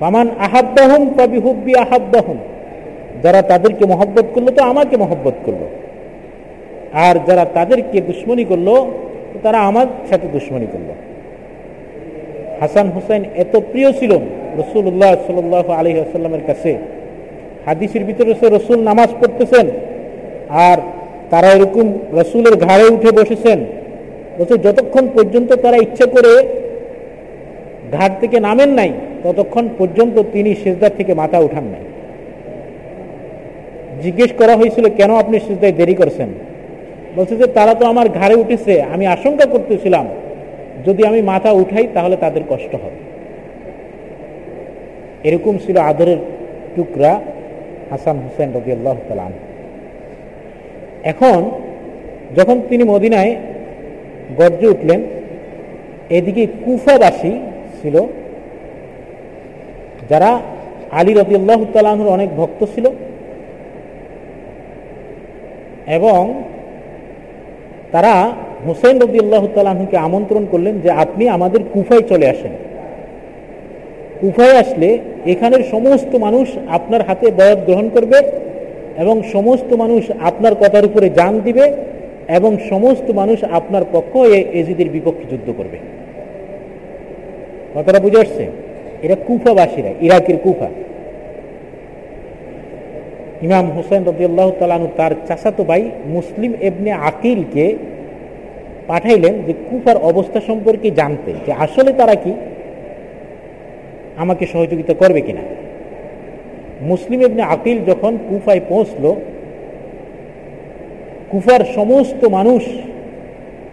পামান 0.00 0.26
আহাব্বাহম 0.46 1.02
কবি 1.18 1.38
হুব্বি 1.38 1.72
আহাব্বাহম। 1.84 2.38
যারা 3.22 3.42
তাদেরকে 3.42 3.84
মহব্বত 3.86 4.26
করল 4.34 4.46
তো 4.56 4.62
আমাকে 4.62 4.96
মহব্বত 4.96 5.36
করল। 5.46 5.62
আর 6.92 7.14
যারা 7.26 7.44
তাদেরকে 7.44 8.00
দুশ্মনী 8.00 8.44
করল, 8.44 8.86
তারা 9.42 9.58
আমার 9.58 9.86
সাথে 10.10 10.28
দুশ্মনী 10.32 10.66
করল। 10.72 10.88
হাসান 12.60 12.90
হুসাইন 12.90 13.24
এত 13.36 13.56
প্রিয় 13.56 13.92
ছিল 13.92 14.12
রসুল্লাহ 14.58 15.12
সাল 15.26 15.78
আলী 15.78 16.00
আসাল্লামের 16.00 16.44
কাছে। 16.46 16.78
হাদিসের 17.66 18.04
ভিতরে 18.04 18.34
সে 18.34 18.48
রসুল 18.48 18.78
নামাজ 18.80 19.08
পড়তেছেন 19.20 19.66
আর 20.50 20.78
তারা 21.30 21.48
এরকম 21.52 21.98
রসুলের 22.12 22.56
ঘাড়ে 22.56 22.84
উঠে 22.88 23.10
বসেছেন। 23.12 23.64
বলছে, 24.38 24.58
যতক্ষণ 24.58 25.08
পর্যন্ত 25.14 25.52
তারা 25.54 25.76
ইচ্ছে 25.76 26.06
করে 26.06 26.32
ঘাট 27.92 28.20
থেকে 28.20 28.40
নামেন 28.40 28.68
নাই, 28.68 28.92
ততক্ষণ 29.24 29.68
পর্যন্ত 29.78 30.22
তিনি 30.32 30.54
সেজদার 30.54 30.90
থেকে 30.96 31.14
মাথা 31.14 31.38
উঠান 31.38 31.64
নাই। 31.64 31.84
জিজ্ঞেস 34.02 34.32
করা 34.38 34.56
হয়েছিল, 34.56 34.88
কেন 34.88 35.14
আপনি 35.16 35.40
সেজদায় 35.40 35.72
দেরি 35.72 35.94
করছেন? 35.94 36.28
বলছে 37.16 37.34
যে 37.40 37.46
তারা 37.58 37.72
তো 37.80 37.84
আমার 37.92 38.06
ঘাড়ে 38.18 38.36
উঠেছে, 38.42 38.74
আমি 38.94 39.04
আশঙ্কা 39.16 39.46
করতেছিলাম। 39.54 40.06
যদি 40.86 41.02
আমি 41.10 41.20
মাথা 41.32 41.50
উঠাই, 41.62 41.86
তাহলে 41.96 42.16
তাদের 42.24 42.42
কষ্ট 42.52 42.72
হবে। 42.82 42.98
এরকম 45.28 45.54
ছিল 45.64 45.76
আদরের 45.90 46.20
টুকরা 46.74 47.12
হাসান 47.90 48.16
হুসেন 48.24 48.48
রবি 48.56 48.70
আল্লাহ 48.76 48.96
তালাম 49.08 49.32
এখন 51.12 51.38
যখন 52.38 52.56
তিনি 52.68 52.84
মদিনায় 52.92 53.32
গর্জে 54.38 54.66
উঠলেন, 54.74 55.00
এদিকে 56.18 56.42
কুফাবাসী 56.64 57.32
ছিল, 57.78 57.96
যারা 60.10 60.30
আলী 61.00 61.12
রবি 61.14 61.34
আল্লাহ 61.40 61.60
তালাহুর 61.72 62.14
অনেক 62.16 62.28
ভক্ত 62.40 62.60
ছিল, 62.74 62.86
এবং 65.96 66.20
তারা 67.92 68.32
হুসেন 68.66 69.00
রবি 69.00 69.18
আল্লাহ 69.18 69.46
আমন্ত্রণ 69.96 70.46
করলেন 70.50 70.80
যে 70.80 70.90
আপনি 70.90 71.28
আমাদের 71.28 71.60
কুফায় 71.72 72.02
চলে 72.02 72.28
আসেন। 72.28 72.50
কুফায় 74.20 74.56
আসলে 74.58 74.98
এখানের 75.26 75.64
সমস্ত 75.70 76.14
মানুষ 76.14 76.48
আপনার 76.68 77.02
হাতে 77.02 77.30
বয়স 77.30 77.56
গ্রহণ 77.66 77.88
করবে 77.88 78.18
এবং 78.98 79.22
সমস্ত 79.32 79.72
মানুষ 79.72 80.04
আপনার 80.20 80.54
কথার 80.54 80.84
উপরে 80.84 81.10
জান 81.10 81.40
দিবে 81.40 81.72
এবং 82.28 82.56
সমস্ত 82.70 83.10
মানুষ 83.10 83.44
আপনার 83.44 83.82
পক্ষ 83.92 84.16
এজিদের 84.52 84.88
বিপক্ষে 84.88 85.24
যুদ্ধ 85.30 85.52
করবে। 85.56 85.78
কথাটা 87.74 88.00
বুঝে 88.00 88.20
আসছে? 88.20 88.46
এরা 89.02 89.16
কুফাবাসীরা, 89.26 89.90
ইরাকের 90.00 90.36
কুফা। 90.36 90.68
ইমাম 93.42 93.70
হুসেন 93.70 94.04
রবিআল্লাহ 94.04 94.50
তালানু 94.58 94.88
তার 94.96 95.10
চাচাতো 95.28 95.64
ভাই 95.64 95.90
মুসলিম 96.06 96.54
এবনে 96.60 96.92
আকিলকে 96.92 97.76
পাঠাইলেন 98.86 99.42
যে 99.46 99.52
কুফার 99.70 99.96
অবস্থা 99.96 100.40
সম্পর্কে 100.40 100.90
জানতে 100.90 101.32
যে 101.46 101.52
আসলে 101.52 101.92
তারা 101.92 102.14
কি? 102.14 102.32
আমাকে 104.16 104.46
সহযোগিতা 104.46 104.94
করবে 104.94 105.20
কিনা? 105.20 105.40
মুসলিম 106.82 107.20
এবনে 107.20 107.42
আকিল 107.42 107.78
যখন 107.84 108.18
কুফায় 108.28 108.60
পৌঁছল, 108.68 109.14
কুফার 111.30 111.60
সমস্ত 111.74 112.24
মানুষ 112.24 112.62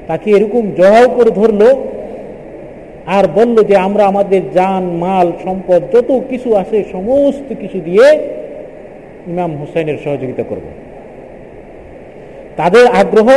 তাকে 0.07 0.31
এরকম 0.31 0.71
জড়াও 0.77 1.09
করে 1.09 1.31
ধরল 1.31 1.61
আর 3.05 3.27
বলল 3.27 3.63
যে 3.63 3.77
আমরা 3.77 4.05
আমাদের 4.05 4.41
যান 4.53 4.83
মাল, 4.83 5.31
সম্পদ, 5.43 5.81
যত 5.93 6.21
কিছু 6.29 6.55
আছে, 6.55 6.83
সমস্ত 6.91 7.53
কিছু 7.61 7.79
দিয়ে 7.85 8.07
ইমাম 9.27 9.51
হুসাইনের 9.55 9.97
সহযোগিতা 10.05 10.43
করব। 10.43 10.63
তাদের 12.57 12.87
আগ্রহ, 12.87 13.29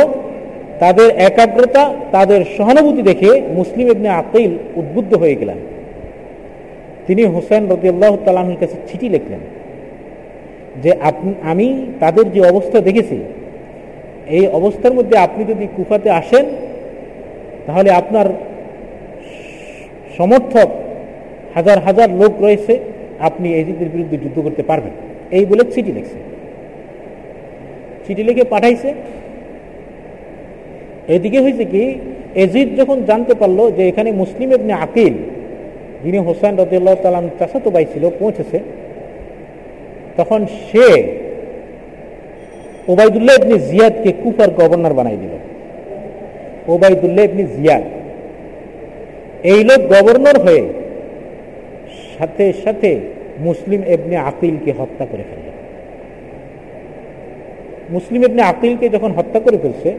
তাদের 0.79 1.09
একাগ্রতা, 1.09 1.93
তাদের 2.11 2.45
সহানুভূতি 2.57 3.01
দেখে 3.01 3.41
মুসলিম 3.49 3.87
ইবনে 3.89 4.09
আকিল 4.09 4.57
উদ্বুদ্ধ 4.75 5.13
হয়ে 5.13 5.35
গেলেন। 5.35 5.57
তিনি 7.07 7.25
হুসেন 7.25 7.67
রদিয়াল্লাহ 7.69 8.17
তালামের 8.25 8.57
কাছে 8.59 8.77
চিঠি 8.91 9.09
লিখলেন 9.09 9.39
যে, 10.83 10.91
আপনি, 11.01 11.33
আমি 11.43 11.85
তাদের 11.99 12.31
যে 12.31 12.41
অবস্থা 12.41 12.81
দেখেছি, 12.81 13.19
এই 14.27 14.47
অবস্থার 14.47 14.93
মধ্যে 14.93 15.17
আপনি 15.17 15.43
যদি 15.43 15.67
কুফাতে 15.77 16.09
আসেন, 16.11 16.45
তাহলে 17.65 17.91
আপনার 17.91 18.25
সমর্থক 20.17 20.69
হাজার 21.55 21.79
হাজার 21.79 22.09
লোক 22.09 22.33
রয়েছে, 22.41 22.79
আপনি 23.19 23.53
এজিদের 23.53 23.89
বিরুদ্ধে 23.89 24.17
যুদ্ধ 24.17 24.39
করতে 24.39 24.63
পারবেন। 24.63 25.08
এই 25.31 25.45
বলে 25.45 25.63
চিঠি 25.63 25.91
লিখছে। 25.91 26.19
চিঠি 28.07 28.23
লিখে 28.23 28.43
পাঠাইছে। 28.43 28.93
এদিকে 31.07 31.39
হয়েছে 31.39 31.65
কি, 31.65 31.83
এজিদ 32.35 32.69
যখন 32.77 32.97
জানতে 33.05 33.33
পারল 33.33 33.71
যে 33.71 33.87
এখানে 33.87 34.11
মুসলিম 34.11 34.51
এমনি 34.51 34.73
আকিল, 34.73 35.13
যিনি 36.03 36.17
হোসেন 36.17 36.53
রদিল্লাহ 36.57 36.95
তালাম 36.95 37.29
চাষাতো 37.39 37.69
বাই 37.71 37.85
পৌঁছেছে, 38.19 38.59
তখন 40.17 40.45
সে 40.45 40.87
ওবায়দুল্লাহ 42.87 43.35
ইবনি 43.35 43.59
জিয়াদকে 43.59 44.11
কুফার 44.23 44.49
গভর্নর 44.49 44.93
বানাই 44.93 45.17
দিল। 45.17 45.33
ওবায়দুল্লাহ 46.67 47.23
ইবনি 47.25 47.43
জিয়াদ। 47.43 47.83
এই 49.43 49.63
লোক 49.63 49.81
গভর্নর 49.93 50.37
হয়ে 50.39 50.63
সাথে 52.17 52.53
সাথে 52.63 52.99
মুসলিম 53.39 53.81
এবনে 53.83 54.15
আকিলকে 54.17 54.71
হত্যা 54.71 55.05
করে 55.11 55.23
ফেলল 55.29 55.47
মুসলিম 57.89 58.23
এবনে 58.23 58.41
আকিলকে 58.41 58.89
যখন 58.89 59.11
হত্যা 59.11 59.39
করে 59.39 59.57
ফেলছে, 59.57 59.89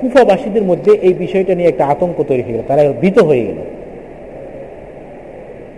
কুফাবাসীদের 0.00 0.62
মধ্যে 0.62 0.92
এই 0.92 1.14
বিষয়টা 1.14 1.54
নিয়ে 1.54 1.68
একটা 1.68 1.84
আতঙ্ক 1.86 2.22
তৈরি 2.28 2.42
হয়ে 2.42 2.52
গেল। 2.52 2.62
তারা 2.68 2.82
ভীত 3.00 3.18
হয়ে 3.18 3.44
গেল। 3.46 3.58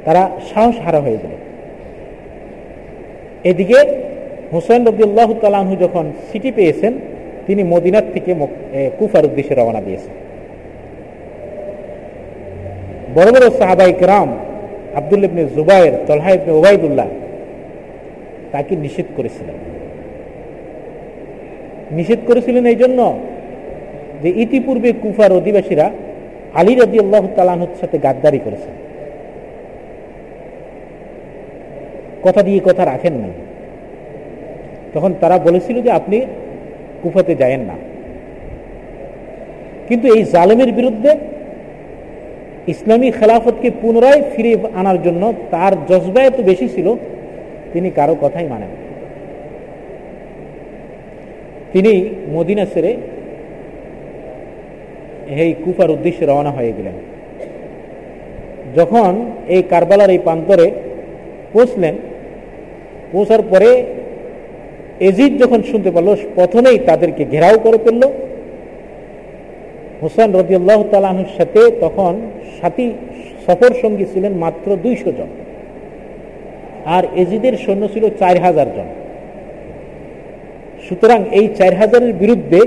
তারা 0.04 0.22
সাহস 0.54 0.76
হারা 0.84 1.00
হয়ে 1.00 1.18
গেল। 1.22 1.34
এদিকে 3.50 3.78
হুসেন 4.52 4.80
রবিউল্লাহ 4.86 5.34
তালাহু 5.40 5.76
যখন 5.76 6.04
সিটি 6.32 6.50
পেয়েছেন, 6.52 6.92
তিনি 7.46 7.62
মদিনার 7.62 8.06
থেকে 8.12 8.30
কুফার 8.98 9.24
উদ্দেশ্যে 9.24 9.54
রওনা 9.54 9.80
দিয়েছেন। 9.80 10.21
বড় 13.16 13.28
বড় 13.34 13.46
সাহাবাই 13.60 13.92
রাম 14.12 14.30
আবদুল 14.98 15.24
ইবনে 15.24 15.42
জুবাইর, 15.56 15.94
তলহা 16.06 16.30
ইবনে 16.36 16.52
ওবায়দুল্লাহ 16.58 17.08
তাকে 18.52 18.72
নিষেধ 18.84 19.08
করেছিলেন। 19.16 19.56
নিষেধ 21.98 22.20
করেছিলেন 22.28 22.64
এই 22.72 22.78
জন্য 22.82 23.00
যে 24.22 24.28
ইতিপূর্বে 24.44 24.90
কুফার 25.02 25.30
অধিবাসীরা 25.32 25.86
আলী 26.60 26.74
রদি 26.74 26.98
আল্লাহ 27.04 27.24
তালাহুর 27.36 27.72
সাথে 27.80 27.96
গাদ্দারি 27.98 28.40
করেছেন। 28.46 28.74
কথা 32.22 32.40
দিয়ে 32.42 32.60
কথা 32.68 32.82
রাখেন 32.84 33.14
নাই 33.22 33.34
তখন 34.94 35.10
তারা 35.20 35.36
বলেছিল 35.38 35.76
যে 35.86 35.90
আপনি 35.90 36.18
কুফাতে 37.02 37.32
যায়েন 37.34 37.62
না। 37.70 37.76
কিন্তু 39.88 40.06
এই 40.14 40.22
জালেমের 40.24 40.70
বিরুদ্ধে 40.72 41.10
ইসলামী 42.66 43.10
খেলাফতকে 43.10 43.70
পুনরায় 43.70 44.22
ফিরে 44.32 44.56
আনার 44.74 45.02
জন্য 45.02 45.32
তার 45.50 45.72
জজবা 45.88 46.22
এত 46.22 46.40
বেশি 46.40 46.68
ছিল, 46.68 46.96
তিনি 47.72 47.90
কারও 47.90 48.16
কথাই 48.20 48.46
মানেন 48.48 48.68
তিনি 51.72 52.10
মদিনা 52.32 52.66
সেরে 52.66 52.96
এই 55.28 55.54
কুফার 55.64 55.90
উদ্দেশ্যে 55.90 56.26
রওনা 56.26 56.50
হয়ে 56.50 56.72
গেলেন। 56.72 56.94
যখন 58.76 59.30
এই 59.48 59.62
কারবালার 59.62 60.10
এই 60.10 60.18
প্রান্তরে 60.18 60.70
পৌঁছলেন, 61.52 61.94
পৌঁছার 63.12 63.42
পরে 63.42 63.84
এজিদ 65.00 65.38
যখন 65.42 65.62
শুনতে 65.62 65.90
পারল, 65.90 66.16
প্রথমেই 66.34 66.78
তাদেরকে 66.78 67.24
ঘেরাও 67.24 67.58
করে 67.58 67.78
ফেলল 67.78 68.02
হোসেন 70.02 70.32
রদিউল্লাহ 70.32 70.84
তালাহুর 70.90 71.26
সাথে 71.36 71.60
তখন 71.80 72.30
সাথী 72.60 72.90
সফর 73.46 73.74
সঙ্গী 73.82 74.04
ছিলেন 74.12 74.32
মাত্র 74.32 74.76
দুইশো 74.76 75.12
জন। 75.12 75.26
আর 76.84 77.04
এজিদের 77.16 77.56
সৈন্য 77.56 77.88
ছিল 77.92 78.08
চার 78.18 78.38
হাজার 78.38 78.66
জন। 78.76 78.88
সুতরাং 80.88 81.24
এই 81.32 81.48
চার 81.58 81.74
হাজারের 81.74 82.12
বিরুদ্ধে 82.12 82.60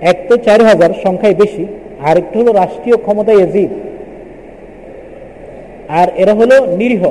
এক 0.00 0.16
তো 0.28 0.36
চার 0.36 0.62
হাজার 0.64 0.90
সংখ্যায় 1.02 1.34
বেশি 1.34 1.66
আর 2.00 2.18
একটু 2.18 2.38
হলো 2.40 2.52
রাষ্ট্রীয় 2.52 2.96
ক্ষমতায় 2.96 3.38
এজিদ। 3.38 3.70
আর 5.88 6.08
এরা 6.16 6.34
হলো 6.34 6.76
নিরীহ। 6.76 7.10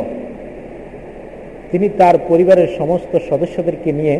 তিনি 1.71 1.89
তার 1.97 2.15
পরিবারের 2.27 2.67
সমস্ত 2.77 3.17
সদস্যদেরকে 3.29 3.91
নিয়ে, 3.91 4.19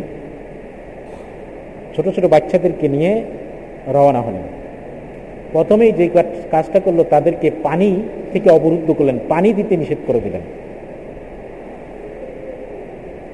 ছোট 1.96 2.10
ছোট 2.16 2.26
বাচ্চাদেরকে 2.26 2.88
নিয়ে 2.88 3.22
রওনা 3.88 4.22
হলেন। 4.22 4.42
প্রথমেই 5.54 5.92
যে 5.92 6.06
কাজটা 6.52 6.80
করল, 6.80 7.00
তাদেরকে 7.10 7.48
পানি 7.64 7.90
থেকে 8.34 8.48
অবরুদ্ধ 8.50 8.88
করলেন। 8.92 9.18
পানি 9.30 9.50
দিতে 9.54 9.74
নিষেধ 9.78 9.98
করে 10.08 10.20
দিলেন। 10.20 10.44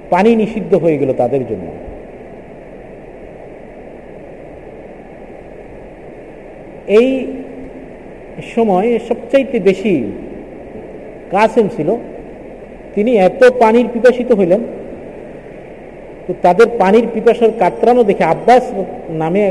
পানি 0.09 0.29
নিষিদ্ধ 0.35 0.75
হয়ে 0.75 0.97
গেল 0.97 1.13
তাদের 1.13 1.43
জন্য। 1.49 1.67
এই 6.99 7.09
সময় 8.55 8.89
সবচাইতে 9.09 9.57
বেশি 9.59 9.93
কাসেম 11.31 11.65
ছিল। 11.75 11.89
তিনি 12.95 13.11
এত 13.27 13.41
পানির 13.59 13.87
পিপাসিত 13.93 14.31
হইলেন, 14.31 14.61
তো 16.27 16.31
তাদের 16.41 16.67
পানির 16.79 17.05
পিপাসার 17.13 17.51
কাতরানো 17.59 18.01
দেখে 18.03 18.23
আব্বাস 18.23 18.63
নামে 19.09 19.43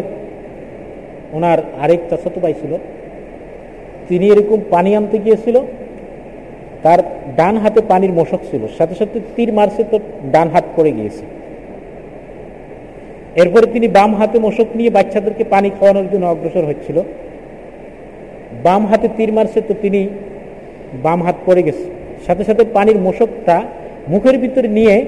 ওনার 1.33 1.59
আরেক 1.81 2.01
চাচাতো 2.11 2.41
ভাই 2.41 2.55
ছিল। 2.61 2.73
তিনি 4.09 4.27
এরকম 4.29 4.59
পানি 4.71 4.97
আনতে 4.97 5.19
গিয়েছিল। 5.19 5.57
তার 6.83 6.99
ডান 7.37 7.57
হাতে 7.57 7.81
পানির 7.89 8.13
মশক 8.13 8.41
ছিল। 8.51 8.63
সাথে 8.79 8.95
সাথে 8.95 9.21
তীর 9.37 9.53
মারছে 9.53 9.85
তো 9.91 9.99
ডান 10.33 10.49
হাত 10.49 10.65
পড়ে 10.77 10.93
গিয়েছে। 10.93 11.25
এরপরে 13.37 13.67
তিনি 13.67 13.89
বাম 13.89 14.15
হাতে 14.15 14.39
মশক 14.39 14.67
নিয়ে 14.75 14.91
বাচ্চাদেরকে 14.91 15.45
পানি 15.45 15.71
খাওয়ানোর 15.71 16.07
জন্য 16.13 16.27
অগ্রসর 16.27 16.65
হচ্ছিল। 16.65 17.03
বাম 18.63 18.87
হাতে 18.87 19.09
তীর 19.17 19.33
মারছে 19.33 19.61
তো 19.61 19.75
তিনি 19.83 20.09
বাম 21.03 21.23
হাত 21.23 21.37
পড়ে 21.47 21.63
গেছে। 21.63 21.87
সাথে 22.27 22.45
সাথে 22.45 22.65
পানির 22.65 22.99
মশকটা 22.99 23.63
মুখের 24.09 24.39
ভিতরে 24.39 24.69
নিয়ে 24.69 25.05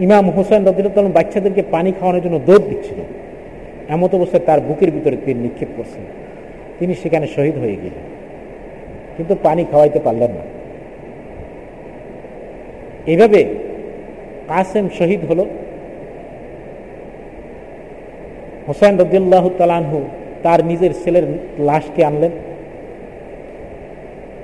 ইমাম 0.00 0.30
হোসেন 0.30 0.60
রদিরতম 0.64 1.06
বাচ্চাদেরকে 1.12 1.62
পানি 1.70 1.92
খাওয়ানোর 1.92 2.22
জন্য 2.24 2.40
দৌড় 2.46 2.64
দিচ্ছিল। 2.68 2.98
এমত 3.88 4.14
অবস্থায় 4.14 4.42
তার 4.46 4.60
বুকের 4.60 4.90
ভিতরে 4.90 5.16
তীর 5.24 5.36
নিক্ষেপ 5.36 5.68
করছেন। 5.76 6.02
তিনি 6.78 6.94
সেখানে 6.94 7.26
শহীদ 7.26 7.58
হয়ে 7.58 7.76
গেলেন। 7.76 8.08
কিন্তু 9.16 9.36
পানি 9.42 9.64
খাওয়াইতে 9.64 10.00
পারলেন 10.00 10.30
না। 10.30 10.40
এইভাবে 13.06 13.44
কাসেম 14.48 14.88
শহীদ 14.98 15.24
হল। 15.24 15.44
হোসেন 18.68 18.98
রদিল্লাহ 18.98 19.48
তালানহু 19.58 20.04
তার 20.42 20.66
নিজের 20.66 20.90
ছেলের 21.04 21.22
লাশকে 21.58 22.04
আনলেন। 22.04 22.30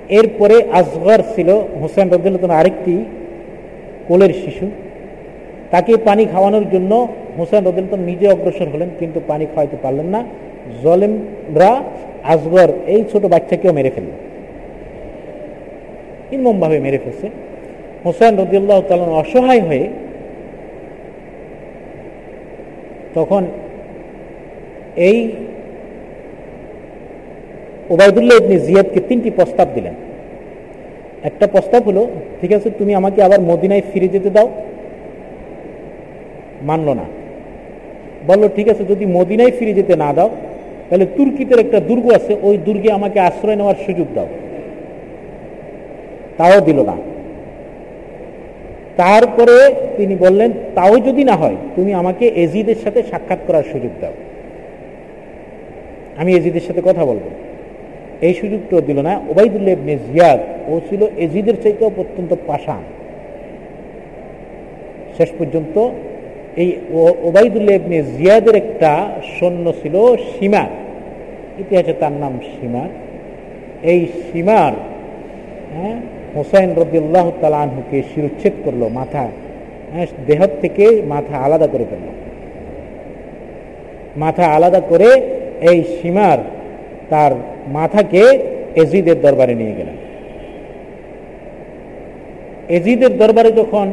এরপরে 0.08 0.62
আসগর 0.72 1.22
ছিল 1.34 1.48
হোসেন 1.80 2.10
রদুল্লাহ 2.10 2.50
আরেকটি 2.50 3.04
কোলের 4.08 4.32
শিশু। 4.32 4.70
তাকে 5.74 5.92
পানি 6.08 6.22
খাওয়ানোর 6.32 6.66
জন্য 6.74 6.92
হোসেন 7.38 7.62
রদুল্লাহ 7.68 8.00
নিজে 8.10 8.26
অগ্রসর 8.34 8.68
হলেন, 8.74 8.90
কিন্তু 9.00 9.18
পানি 9.30 9.44
খাওয়াইতে 9.52 9.76
পারলেন 9.84 10.08
না। 10.14 10.20
জলেমরা 10.82 11.72
আসগর 12.32 12.68
এই 12.94 13.00
ছোট 13.10 13.22
বাচ্চাকেও 13.32 13.72
মেরে 13.78 13.90
ফেলল। 13.94 14.10
নির্মমভাবে 16.30 16.76
মেরে 16.84 16.98
ফেলছে। 17.04 17.26
হোসেন 18.04 18.32
রদিউল্লাহ 18.42 18.78
তালন 18.88 19.10
অসহায় 19.22 19.62
হয়ে 19.68 19.86
তখন 23.16 23.42
এই 25.08 25.18
ওবায়দুল্লাহ 27.92 28.36
ইবনি 28.40 28.56
জিয়াদকে 28.66 29.00
তিনটি 29.08 29.30
প্রস্তাব 29.38 29.68
দিলেন। 29.76 29.94
একটা 31.28 31.46
প্রস্তাব 31.54 31.82
হলো, 31.88 32.02
ঠিক 32.40 32.50
আছে, 32.56 32.68
তুমি 32.78 32.92
আমাকে 33.00 33.20
আবার 33.26 33.40
মদিনায় 33.50 33.84
ফিরে 33.90 34.08
যেতে 34.14 34.30
দাও 34.36 34.48
মানল 36.64 36.92
না। 36.92 37.04
বলল, 38.26 38.48
ঠিক 38.56 38.68
আছে, 38.68 38.84
যদি 38.84 39.06
মদিনায় 39.06 39.50
ফিরে 39.50 39.74
যেতে 39.74 39.96
না 39.96 40.12
দাও, 40.12 40.30
তাহলে 40.90 41.06
তুর্কিতের 41.16 41.58
একটা 41.58 41.80
দুর্গ 41.80 42.14
আছে, 42.14 42.36
ওই 42.42 42.56
দুর্গে 42.56 42.92
আমাকে 42.92 43.20
আশ্রয় 43.20 43.56
নেওয়ার 43.56 43.74
সুযোগ 43.86 44.06
দাও। 44.14 44.26
তাও 46.38 46.60
দিল 46.60 46.82
না। 46.82 46.96
তারপরে 48.96 49.74
তিনি 49.96 50.16
বললেন, 50.16 50.52
তাও 50.74 50.98
যদি 50.98 51.24
না 51.24 51.36
হয়, 51.36 51.56
তুমি 51.76 51.94
আমাকে 51.94 52.26
এজিদের 52.26 52.74
সাথে 52.84 53.02
সাক্ষাৎ 53.10 53.38
করার 53.46 53.62
সুযোগ 53.72 53.90
দাও। 54.00 54.12
আমি 56.16 56.34
এজিদের 56.34 56.60
সাথে 56.60 56.82
কথা 56.84 57.04
বলব। 57.04 57.20
এই 58.20 58.34
সুযোগটাও 58.34 58.80
দিল 58.80 59.00
না। 59.00 59.20
ওবাইদুল্লাহ 59.28 59.72
ইবনে 59.72 59.96
জিয়াদ, 59.96 60.40
ও 60.66 60.80
ছিল 60.90 61.06
এজিদের 61.16 61.54
চাইতেও 61.62 61.90
অত্যন্ত 61.96 62.34
পাশান 62.46 62.82
শেষ 65.16 65.28
পর্যন্ত 65.38 65.90
এই 66.62 66.70
ওবাইদুল্লাহ 67.28 67.74
ইবনে 67.74 67.98
জিয়াদের 68.16 68.56
একটা 68.62 68.92
সৈন্য 69.38 69.66
ছিল 69.82 69.94
সীমার 70.32 70.70
ইতিহাসে 71.58 71.94
তার 72.00 72.12
নাম 72.12 72.34
সীমার 72.52 72.90
এই 73.92 74.00
সীমার 74.24 74.72
হ্যাঁ 75.74 75.96
হোসাইন 76.36 76.70
রবিউল্লাহ 76.76 77.26
তালানহুকে 77.40 78.02
শিরুচ্ছেদ 78.14 78.52
করল, 78.64 78.82
মাথা 78.88 79.28
হ্যাঁ 79.92 80.06
দেহ 80.26 80.40
থেকে 80.62 80.84
মাথা 81.14 81.36
আলাদা 81.36 81.66
করে 81.66 81.84
ফেলল। 81.90 82.08
মাথা 84.16 84.44
আলাদা 84.46 84.80
করে 84.80 85.10
এই 85.70 85.78
সীমার 85.96 86.38
তার 87.10 87.32
মাথাকে 87.68 88.22
এজিদের 88.74 89.20
দরবারে 89.20 89.54
নিয়ে 89.54 89.74
গেলেন। 89.78 89.96
এজিদের 92.68 93.12
দরবারে 93.18 93.50
যখন 93.52 93.86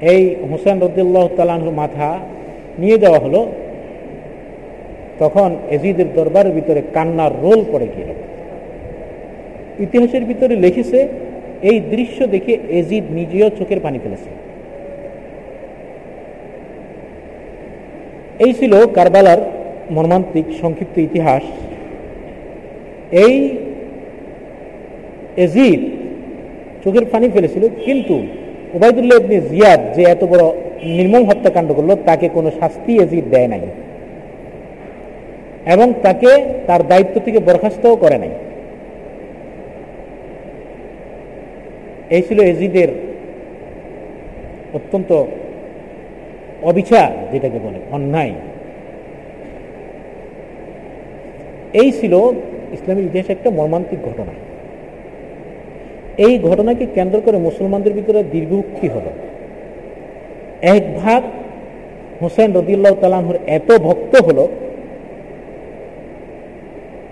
এই 0.00 0.36
হোসেন 0.50 0.76
রদুল্লাহ 0.80 1.28
তালানহুর 1.36 1.74
মাথা 1.74 2.20
নিয়ে 2.78 2.98
যাওয়া 2.98 3.18
হলো। 3.18 3.40
তখন 5.18 5.56
এজিদের 5.70 6.06
দরবারের 6.14 6.52
ভিতরে 6.52 6.82
কান্নার 6.94 7.32
রোল 7.42 7.64
পড়ে 7.72 7.88
গেল। 7.96 8.10
ইতিহাসের 9.84 10.24
ভিতরে 10.24 10.56
লিখেছে, 10.56 11.08
এই 11.62 11.80
দৃশ্য 11.80 12.26
দেখে 12.26 12.58
এজিদ 12.68 13.04
নিজেও 13.18 13.48
চোখের 13.58 13.80
পানি 13.80 13.98
ফেলেছে। 13.98 14.30
এই 18.44 18.52
ছিল 18.52 18.86
কারবালার 18.86 19.38
মর্মান্তিক 19.90 20.46
সংক্ষিপ্ত 20.60 20.98
ইতিহাস। 20.98 21.44
এই 23.24 23.34
এজিদ 25.36 25.80
চোখের 26.84 27.04
পানি 27.12 27.28
ফেলেছিল, 27.28 27.68
কিন্তু 27.84 28.16
ওবায়দুল্লাহ 28.76 29.18
ইবনে 29.18 29.40
জিয়াদ 29.40 29.80
যে 29.94 30.02
এত 30.02 30.24
বড় 30.24 30.44
নির্মম 30.82 31.24
হত্যাকাণ্ড 31.28 31.72
করল, 31.72 31.96
তাকে 32.06 32.28
কোনো 32.28 32.50
শাস্তি 32.60 32.92
এজিদ 32.96 33.24
দেয় 33.30 33.48
নাই। 33.48 33.60
এবং 35.66 35.92
তাকে 36.02 36.44
তার 36.66 36.86
দায়িত্ব 36.86 37.20
থেকে 37.24 37.38
বরখাস্তও 37.38 37.96
করে 37.96 38.18
নাই। 38.18 38.30
এই 42.10 42.22
ছিল 42.22 42.40
এজিদের 42.40 42.88
অত্যন্ত 44.72 45.24
অবিচার 46.62 47.08
যেটাকে 47.32 47.58
বলে 47.64 47.78
অন্যায়। 47.90 48.32
এই 51.72 51.92
ছিল 51.92 52.12
ইসলামের 52.72 53.04
ইতিহাসে 53.04 53.32
একটা 53.32 53.50
মর্মান্তিক 53.50 53.98
ঘটনা। 54.02 54.34
এই 56.24 56.34
ঘটনাকে 56.38 56.84
কেন্দ্র 56.96 57.18
করে 57.20 57.38
মুসলমানদের 57.38 57.92
ভিতরে 57.92 58.20
দীর্ঘুক্তি 58.32 58.86
হল। 58.88 59.06
এক 60.74 60.82
ভাগ 61.02 61.22
হোসেন 62.22 62.48
রদিউল্লাহ 62.52 62.94
তালাহুর 63.00 63.38
এত 63.46 63.68
ভক্ত 63.86 64.14
হলো, 64.26 64.44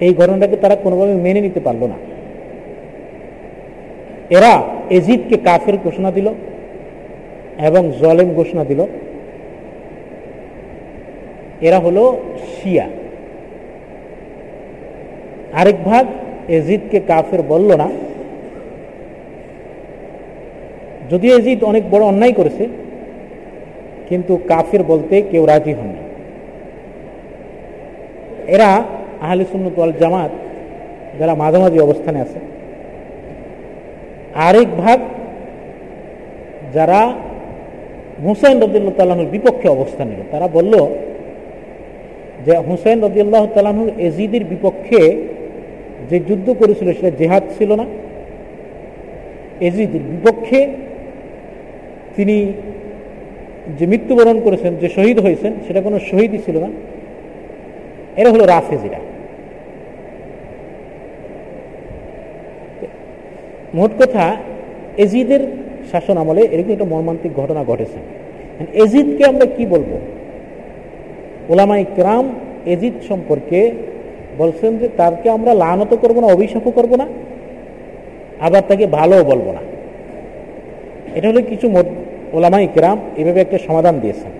এই 0.00 0.12
ঘটনাটাকে 0.14 0.56
তারা 0.56 0.76
কোনোভাবে 0.76 1.14
মেনে 1.14 1.40
নিতে 1.40 1.60
পারল 1.60 1.82
না। 1.92 1.98
এরা 4.30 4.52
এজিদকে 4.90 5.36
কাফের 5.36 5.76
ঘোষণা 5.84 6.10
দিল 6.10 6.26
এবং 7.68 7.82
জলেম 8.00 8.28
ঘোষণা 8.34 8.64
দিল। 8.64 8.80
এরা 11.60 11.78
হলো 11.78 12.02
শিয়া। 12.52 12.86
আরেক 15.60 15.78
ভাগ 15.84 16.04
এজিদকে 16.48 16.98
কাফের 17.08 17.42
বলল 17.42 17.70
না 17.76 17.88
যদিও 21.10 21.32
এজিদ 21.38 21.60
অনেক 21.70 21.84
বড় 21.92 22.04
অন্যায় 22.10 22.34
করেছে, 22.38 22.64
কিন্তু 24.08 24.32
কাফের 24.50 24.82
বলতে 24.90 25.14
কেউ 25.30 25.42
রাজি 25.52 25.72
হননি 25.78 26.02
এরা 28.54 28.70
আহলে 29.24 29.44
সুন্নত 29.52 29.78
জামাত 30.02 30.32
যারা 31.18 31.32
মাঝামাঝি 31.42 31.78
অবস্থানে 31.86 32.18
আছে, 32.24 32.38
আরেক 34.48 34.68
ভাগ 34.82 34.98
যারা 36.74 37.00
হুসেন 38.24 38.56
রদিল্লাহ 38.64 38.94
তালাহুর 38.98 39.32
বিপক্ষে 39.34 39.68
অবস্থান 39.76 40.06
নিল। 40.10 40.22
তারা 40.32 40.46
বলল 40.56 40.74
যে 42.44 42.52
হুসেন 42.68 42.96
রদিয়াল্লাহ 43.06 43.44
তালাহুর 43.54 43.90
এজিদের 44.06 44.44
বিপক্ষে 44.52 45.00
যে 46.10 46.16
যুদ্ধ 46.28 46.46
করেছিল 46.60 46.88
সেটা 46.98 47.12
জেহাদ 47.20 47.44
ছিল 47.56 47.70
না। 47.80 47.86
এজিদের 49.66 50.02
বিপক্ষে 50.12 50.60
তিনি 52.16 52.52
যে 53.78 53.86
মৃত্যুবরণ 53.86 54.40
করেছেন, 54.40 54.74
যে 54.80 54.88
শহীদ 54.88 55.20
হয়েছেন, 55.20 55.52
সেটা 55.66 55.80
কোনো 55.80 55.98
শহীদই 55.98 56.38
ছিল 56.38 56.58
না। 56.58 56.68
এরা 58.16 58.30
হলো 58.30 58.46
রাফেজিরা। 58.46 58.98
মোট 63.74 63.90
কথা, 64.02 64.36
এজিদের 64.96 65.40
শাসন 65.92 66.16
আমলে 66.16 66.40
এরকম 66.40 66.72
একটা 66.72 66.84
মর্মান্তিক 66.84 67.34
ঘটনা 67.34 67.64
ঘটেছে। 67.64 67.98
এজিদকে 68.74 69.24
আমরা 69.24 69.46
কি 69.46 69.66
বলব? 69.66 69.98
ওলামা 71.48 71.78
ইকরাম 71.78 72.34
এজিদ 72.66 72.92
সম্পর্কে 73.08 73.70
বলছেন 74.38 74.78
যে, 74.78 74.88
তারকে 74.96 75.30
আমরা 75.30 75.54
লানত 75.54 75.94
করব 75.94 76.20
না, 76.20 76.26
অভিশাপও 76.26 76.70
করব 76.70 76.96
না, 76.96 77.06
আবার 78.40 78.62
তাকে 78.68 78.86
ভালোও 78.86 79.24
বলব 79.24 79.46
না। 79.52 79.60
এটা 81.14 81.28
হলো 81.28 81.42
কিছু 81.42 81.68
ওলামা 82.34 82.60
ইকরাম 82.60 83.00
এভাবে 83.16 83.40
একটা 83.40 83.58
সমাধান 83.58 84.00
দিয়েছেন। 84.00 84.32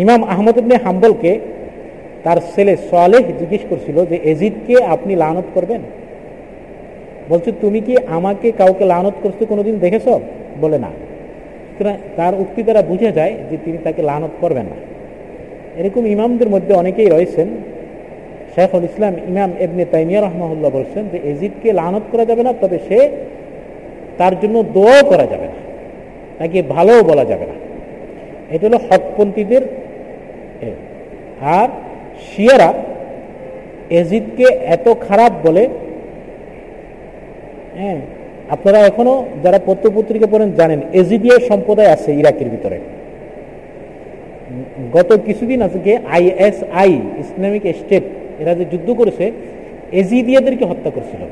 ইমাম 0.00 0.24
আহমদ 0.24 0.58
ইবনে 0.58 0.76
হাম্বলকে 0.76 1.38
তার 2.24 2.36
ছেলে 2.54 2.76
সোয়ালেহ 2.76 3.20
জিজ্ঞেস 3.20 3.60
করছিল 3.70 4.06
যে, 4.06 4.16
এজিদকে 4.24 4.84
আপনি 4.84 5.16
লানত 5.16 5.44
করবেন? 5.54 5.80
বলছে, 7.28 7.52
তুমি 7.60 7.80
কি 7.80 7.96
আমাকে 8.06 8.52
কাউকে 8.52 8.84
লানত 8.84 9.12
করতে 9.22 9.46
কোনোদিন 9.46 9.78
দেখেছ? 9.78 10.08
বলে, 10.60 10.78
না। 10.78 10.90
তার 12.16 12.34
উক্তি 12.34 12.62
দ্বারা 12.62 12.82
বুঝে 12.82 13.12
যায় 13.12 13.34
যে, 13.50 13.56
তিনি 13.64 13.78
তাকে 13.84 14.02
লানত 14.02 14.30
করবেন 14.40 14.66
না। 14.66 14.78
এরকম 15.80 16.06
ইমামদের 16.06 16.48
মধ্যে 16.48 16.74
অনেকেই 16.74 17.06
রয়েছেন। 17.06 17.48
শেখুল 18.54 18.84
ইসলাম 18.84 19.14
ইমাম 19.28 19.50
এবনে 19.58 19.84
তাইমিয়া 19.84 20.20
রহমাহুল্লাহ 20.20 20.70
বলছেন 20.70 21.08
যে, 21.12 21.18
এজিদকে 21.24 21.72
লানত 21.72 22.02
করা 22.12 22.24
যাবে 22.24 22.42
না, 22.42 22.52
তবে 22.60 22.78
সে 22.88 23.08
তার 24.18 24.40
জন্য 24.40 24.64
দোয়াও 24.74 25.04
করা 25.04 25.26
যাবে 25.26 25.46
না। 25.46 25.67
তাকে 26.38 26.58
ভালোও 26.74 27.00
বলা 27.10 27.24
যাবে 27.30 27.46
না। 27.50 27.56
এটা 28.54 28.64
হলো 28.68 28.78
হকপন্থীদের 28.88 29.62
আর 31.58 31.68
শিয়ারা 32.28 32.70
এজিদকে 34.00 34.46
এত 34.76 34.86
খারাপ 35.06 35.32
বলে 35.46 35.64
হ্যাঁ 37.78 38.00
আপনারা 38.54 38.78
এখনও 38.90 39.14
যারা 39.44 39.58
পত্রপত্রিকা 39.68 40.28
পড়েন 40.32 40.50
জানেন 40.60 40.80
এজিদিয়া 41.00 41.36
সম্প্রদায় 41.50 41.90
আছে 41.94 42.10
ইরাকের 42.20 42.48
ভিতরে। 42.54 42.78
গত 44.96 45.10
কিছুদিন 45.26 45.58
আজকে 45.66 45.92
আইএসআই, 46.16 46.92
ইসলামিক 47.22 47.64
স্টেট, 47.80 48.04
এরা 48.40 48.52
যে 48.58 48.64
যুদ্ধ 48.72 48.88
করেছে, 49.00 49.24
এজিদিয়াদেরকে 50.00 50.64
হত্যা 50.70 50.90
করছিল। 50.96 51.22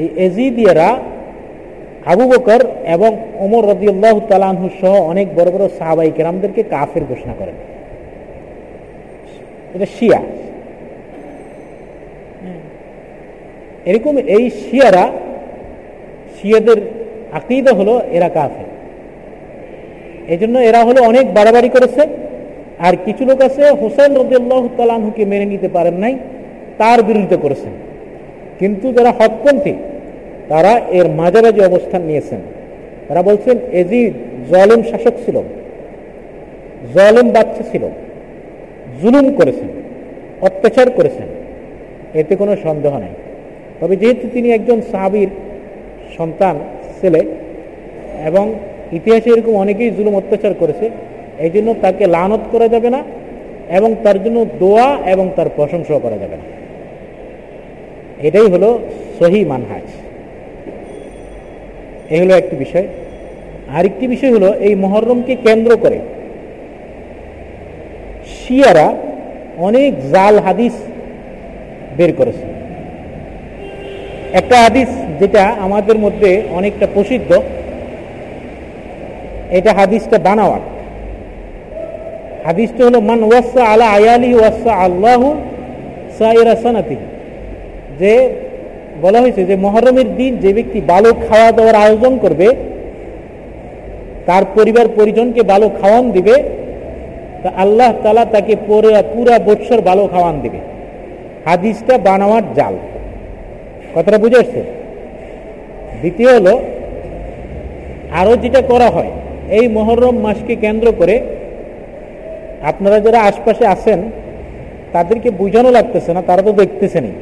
এই 0.00 0.08
এজিদিয়ারা 0.26 0.88
আবু 2.06 2.28
বকর 2.28 2.60
এবং 2.86 3.16
ওমর 3.38 3.70
রদিউল্লাহ 3.70 4.20
তালানহু 4.20 4.68
সহ 4.80 5.00
অনেক 5.02 5.34
বড় 5.34 5.50
বড় 5.50 5.68
সাহাবাই 5.78 6.10
কেরামদেরকে 6.16 6.62
কাফের 6.62 7.02
ঘোষণা 7.04 7.34
করেন। 7.38 7.54
এটা 9.74 9.86
শিয়া। 9.86 10.20
এরকম 13.86 14.16
এই 14.16 14.50
শিয়ারা, 14.50 15.10
শিয়াদের 16.40 16.76
আকিদা 17.32 17.72
হলো 17.72 18.00
এরা 18.10 18.28
কাফের। 18.28 18.64
এই 20.28 20.38
জন্য 20.38 20.58
এরা 20.58 20.84
হলো 20.84 21.02
অনেক 21.02 21.34
বাড়াবাড়ি 21.34 21.68
করেছে। 21.68 22.06
আর 22.78 22.94
কিছু 23.04 23.24
লোক 23.24 23.40
আছে 23.42 23.70
হোসেন 23.70 24.16
রদিয়াল্লাহ 24.16 24.68
তালানহুকে 24.76 25.24
মেনে 25.24 25.44
নিতে 25.44 25.68
পারেন 25.68 25.94
নাই, 25.94 26.18
তার 26.78 27.02
বিরোধিতা 27.02 27.36
করেছেন। 27.36 27.72
কিন্তু 28.58 28.92
যারা 28.92 29.10
হকপন্থী 29.10 29.74
তারা 30.52 30.72
এর 30.98 31.06
মাঝামাঝি 31.20 31.60
অবস্থান 31.70 32.02
নিয়েছেন। 32.10 32.40
তারা 33.08 33.22
বলছেন 33.28 33.56
এজিদ 33.80 34.12
জলেম 34.50 34.80
শাসক 34.90 35.14
ছিল, 35.24 35.36
জলেম 36.94 37.26
বাচ্চা 37.36 37.62
ছিল, 37.70 37.84
জুলুম 39.00 39.26
করেছেন, 39.38 39.70
অত্যাচার 40.48 40.88
করেছেন, 40.98 41.28
এতে 42.20 42.34
কোনো 42.40 42.52
সন্দেহ 42.66 42.92
নাই। 43.04 43.14
তবে 43.80 43.94
যেহেতু 44.00 44.24
তিনি 44.34 44.48
একজন 44.50 44.78
সাহাবির 44.90 45.30
সন্তান, 46.16 46.54
ছেলে, 46.98 47.20
এবং 48.28 48.44
ইতিহাসে 48.98 49.28
এরকম 49.34 49.54
অনেকেই 49.64 49.90
জুলুম 49.96 50.14
অত্যাচার 50.20 50.52
করেছে 50.60 50.86
এই 51.44 51.50
জন্য 51.54 51.68
তাকে 51.84 52.04
লানত 52.16 52.42
করা 52.52 52.66
যাবে 52.74 52.88
না, 52.96 53.00
এবং 53.78 53.90
তার 54.04 54.16
জন্য 54.24 54.38
দোয়া 54.62 54.88
এবং 55.12 55.26
তার 55.36 55.48
প্রশংসাও 55.56 56.00
করা 56.04 56.16
যাবে 56.22 56.36
না। 56.40 56.46
এটাই 58.26 58.46
হলো 58.54 58.68
সহি 59.18 59.40
মানহাজ। 59.52 59.86
এই 62.10 62.20
হলো 62.20 62.34
একটি 62.34 62.56
বিষয়। 62.56 62.86
আরেকটি 63.76 64.06
বিষয় 64.06 64.32
হলো 64.32 64.54
এই 64.66 64.74
মহরমকে 64.74 65.34
কেন্দ্র 65.36 65.76
করে 65.76 65.98
শিয়ারা 68.36 68.94
অনেক 69.58 69.90
জাল 70.12 70.38
হাদিস 70.38 70.72
বের 71.96 72.12
করেছে। 72.12 72.46
একটা 74.32 74.56
হাদিস 74.56 74.88
যেটা 75.20 75.42
আমাদের 75.42 75.98
মধ্যে 75.98 76.42
অনেকটা 76.52 76.86
প্রসিদ্ধ, 76.94 77.30
এটা 79.50 79.72
হাদিসটা 79.74 80.18
বানাওয়ার 80.18 80.62
হাদিসটা 82.44 82.84
হলো, 82.84 83.00
মান 83.00 83.22
ওয়াসা 83.22 83.62
আলা 83.72 83.86
আয়ালি 83.86 84.34
ওয়াসা 84.34 84.72
আল্লাহ 84.86 85.34
সাইরা 86.18 86.54
সানাতি 86.62 86.96
যে 88.00 88.14
বলা 89.00 89.20
হয়েছে 89.20 89.44
যে 89.44 89.56
মহরমের 89.56 90.16
দিন 90.16 90.36
যে 90.36 90.52
ব্যক্তি 90.52 90.80
ভালো 90.80 91.14
খাওয়া 91.28 91.52
দাওয়ার 91.52 91.74
আয়োজন 91.74 92.18
করবে, 92.18 92.48
তার 94.26 94.44
পরিবার 94.54 94.86
পরিজনকে 94.88 95.42
ভালো 95.42 95.68
খাওয়ান 95.80 96.10
দিবে, 96.10 96.42
তা 97.42 97.52
আল্লাহ 97.56 97.92
তালা 98.02 98.24
তাকে 98.24 98.56
পুরা 99.14 99.38
বৎসর 99.38 99.80
ভালো 99.80 100.06
খাওয়ান 100.06 100.40
দেবে। 100.40 100.58
হাদিসটা 101.44 101.98
বানাওয়ার 101.98 102.42
জাল। 102.54 102.74
কথাটা 103.94 104.18
বুঝে 104.18 104.36
আসছে? 104.36 104.62
দ্বিতীয় 106.00 106.30
হলো 106.36 106.60
আরও 108.10 108.36
যেটা 108.36 108.60
করা 108.62 108.90
হয়, 108.90 109.10
এই 109.50 109.68
মহরম 109.68 110.16
মাসকে 110.16 110.56
কেন্দ্র 110.56 110.92
করে 110.92 111.20
আপনারা 112.62 113.00
যারা 113.00 113.20
আশপাশে 113.20 113.66
আছেন, 113.66 114.10
তাদেরকে 114.92 115.30
বোঝানো 115.30 115.70
লাগতেছে 115.70 116.12
না, 116.12 116.22
তারা 116.22 116.42
তো 116.42 116.52
দেখতেছেনই। 116.52 117.12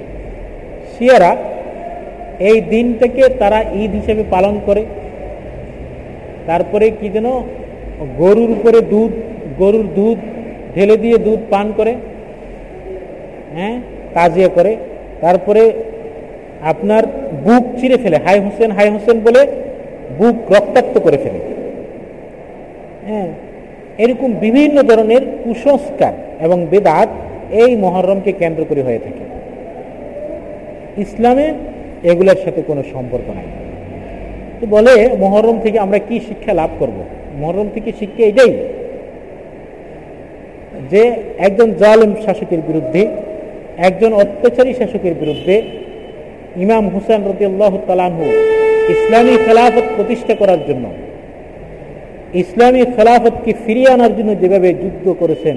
শিয়ারা 0.98 1.36
এই 2.48 2.58
দিনটাকে 2.72 3.22
তারা 3.42 3.58
ঈদ 3.82 3.92
হিসেবে 4.00 4.22
পালন 4.34 4.54
করে। 4.66 4.82
তারপরে 6.48 6.86
কি 6.98 7.06
যেন 7.16 7.28
গরুর 8.20 8.50
উপরে 8.56 8.78
দুধ, 8.92 9.12
গরুর 9.58 9.86
দুধ, 9.98 10.18
ঢেলে 10.74 10.96
দিয়ে 10.96 11.16
দুধ 11.26 11.40
পান 11.52 11.66
করে 11.78 11.92
হ্যাঁ 13.56 13.76
তাজিয়া 14.14 14.48
করে। 14.56 14.72
তারপরে 15.24 15.62
আপনার 16.72 17.02
বুক 17.44 17.64
চিরে 17.78 17.96
ফেলে, 18.02 18.16
হাই 18.24 18.36
হোসেন 18.44 18.70
হাই 18.76 18.88
হোসেন 18.94 19.16
বলে 19.26 19.42
বুক 20.18 20.36
রক্তাক্ত 20.54 20.94
করে 21.04 21.18
ফেলে। 21.24 21.40
হ্যাঁ 23.08 23.28
এরকম 24.02 24.30
বিভিন্ন 24.44 24.76
ধরনের 24.90 25.22
কুসংস্কার 25.42 26.12
এবং 26.44 26.58
বেদাত 26.72 27.08
এই 27.62 27.70
মহরমকে 27.84 28.32
কেন্দ্র 28.40 28.62
করে 28.70 28.82
হয়ে 28.86 29.00
থাকে। 29.06 29.24
ইসলামে 31.04 31.46
এগুলোর 32.10 32.38
সাথে 32.44 32.60
কোনো 32.62 32.82
সম্পর্ক 32.92 33.26
নাই 33.38 33.48
তো 34.58 34.64
বলে 34.66 34.94
মহরম 35.18 35.56
থেকে 35.64 35.78
আমরা 35.78 35.98
কি 35.98 36.16
শিক্ষা 36.28 36.52
লাভ 36.54 36.70
করব। 36.78 36.96
মহরম 37.40 37.68
থেকে 37.74 37.90
শিক্ষা 38.00 38.24
এটাই 38.26 38.52
যে 40.90 41.02
একজন 41.38 41.68
জালেম 41.82 42.12
শাসকের 42.24 42.60
বিরুদ্ধে, 42.68 43.02
একজন 43.88 44.12
অত্যাচারী 44.12 44.72
শাসকের 44.72 45.14
বিরুদ্ধে 45.14 45.62
ইমাম 46.56 46.84
হুসেন 46.94 47.20
রতি 47.28 47.44
আল্লাহ 47.44 47.72
তালাহু 47.88 48.24
ইসলামী 48.94 49.34
খেলাফত 49.46 49.86
প্রতিষ্ঠা 49.96 50.34
করার 50.34 50.60
জন্য, 50.68 50.84
ইসলামী 52.34 52.82
খেলাফতকে 52.96 53.52
ফিরিয়ে 53.64 53.90
আনার 53.90 54.12
জন্য 54.18 54.30
যেভাবে 54.40 54.68
যুদ্ধ 54.72 55.06
করেছেন, 55.20 55.56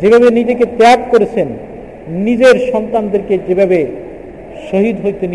যেভাবে 0.00 0.30
নিজেকে 0.30 0.64
ত্যাগ 0.78 1.00
করেছেন, 1.10 1.48
নিজের 2.26 2.56
সন্তানদেরকে 2.72 3.38
যেভাবে 3.48 3.86
শহীদ 4.68 4.96
হইতে 5.04 5.26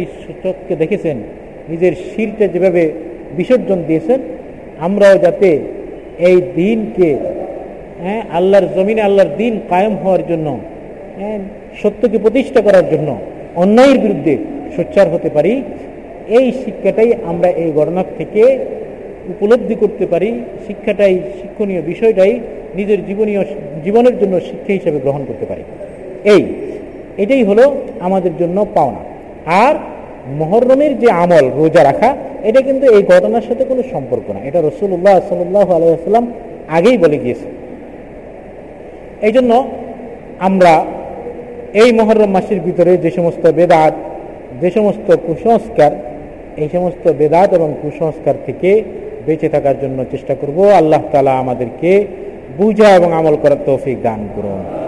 চোখকে 0.44 0.74
দেখেছেন? 0.82 1.18
নিজের 1.72 1.94
শিরটা 2.10 2.46
যেভাবে 2.54 2.84
বিসর্জন 3.38 3.80
দিয়েছেন, 3.88 4.20
আমরাও 4.88 5.16
যাতে 5.26 5.50
এই 6.30 6.38
দিনকে 6.60 7.10
হ্যাঁ 8.04 8.22
আল্লাহর 8.38 8.68
জমিনে 8.76 9.02
আল্লাহর 9.08 9.32
দিন 9.42 9.54
কায়েম 9.72 9.94
হওয়ার 10.04 10.24
জন্য 10.32 10.48
হ্যাঁ 11.20 11.40
সত্যকে 11.82 12.18
প্রতিষ্ঠা 12.26 12.62
করার 12.68 12.86
জন্য 12.94 13.10
অন্যায়ের 13.64 14.00
বিরুদ্ধে 14.04 14.34
সোচ্চার 14.76 15.08
হতে 15.14 15.30
পারি, 15.36 15.54
এই 16.38 16.46
শিক্ষাটাই 16.64 17.10
আমরা 17.32 17.50
এই 17.64 17.70
ঘটনা 17.80 18.02
থেকে 18.18 18.44
উপলব্ধি 19.34 19.76
করতে 19.84 20.06
পারি। 20.14 20.30
শিক্ষাটাই 20.68 21.16
শিক্ষণীয় 21.40 21.82
বিষয়টাই 21.92 22.34
নিজের 22.80 23.00
জীবনীয়, 23.08 23.42
জীবনের 23.86 24.16
জন্য 24.22 24.34
শিক্ষা 24.50 24.74
হিসেবে 24.74 25.00
গ্রহণ 25.06 25.22
করতে 25.30 25.46
পারি। 25.52 25.64
এই 26.34 26.42
এটাই 27.18 27.44
হলো 27.44 27.76
আমাদের 28.00 28.38
জন্য 28.40 28.66
পাওনা। 28.74 29.02
আর 29.46 29.76
মহরমের 30.28 31.00
যে 31.00 31.12
আমল, 31.12 31.52
রোজা 31.56 31.84
রাখা, 31.84 32.16
এটা 32.44 32.62
কিন্তু 32.62 32.86
এই 32.92 33.04
ঘটনার 33.04 33.42
সাথে 33.42 33.66
কোনো 33.66 33.84
সম্পর্ক 33.92 34.30
না। 34.30 34.40
এটা 34.40 34.62
রসুল্লাহ 34.62 35.20
সাল্লাহ 35.30 35.72
আলাইসাল্লাম 35.72 36.32
আগেই 36.68 36.98
বলে 36.98 37.18
গিয়েছে। 37.18 37.48
এই 39.22 39.32
জন্য 39.32 39.68
আমরা 40.40 40.86
এই 41.74 41.92
মহরম 41.92 42.30
মাসের 42.30 42.60
ভিতরে 42.60 42.98
যে 42.98 43.12
সমস্ত 43.12 43.48
বেদাত, 43.48 43.94
যে 44.62 44.72
সমস্ত 44.72 45.16
কুসংস্কার, 45.16 45.92
এই 46.58 46.70
সমস্ত 46.74 47.10
বেদাত 47.10 47.54
এবং 47.54 47.74
কুসংস্কার 47.82 48.36
থেকে 48.46 48.84
বেঁচে 49.26 49.50
থাকার 49.50 49.80
জন্য 49.82 50.06
চেষ্টা 50.12 50.36
করব। 50.36 50.70
আল্লাহ 50.70 51.02
তালা 51.12 51.34
আমাদেরকে 51.38 52.06
বুঝা 52.58 52.96
এবং 52.96 53.14
আমল 53.14 53.36
করার 53.42 53.62
তৌফিক 53.66 54.02
দান 54.02 54.28
করুন। 54.36 54.85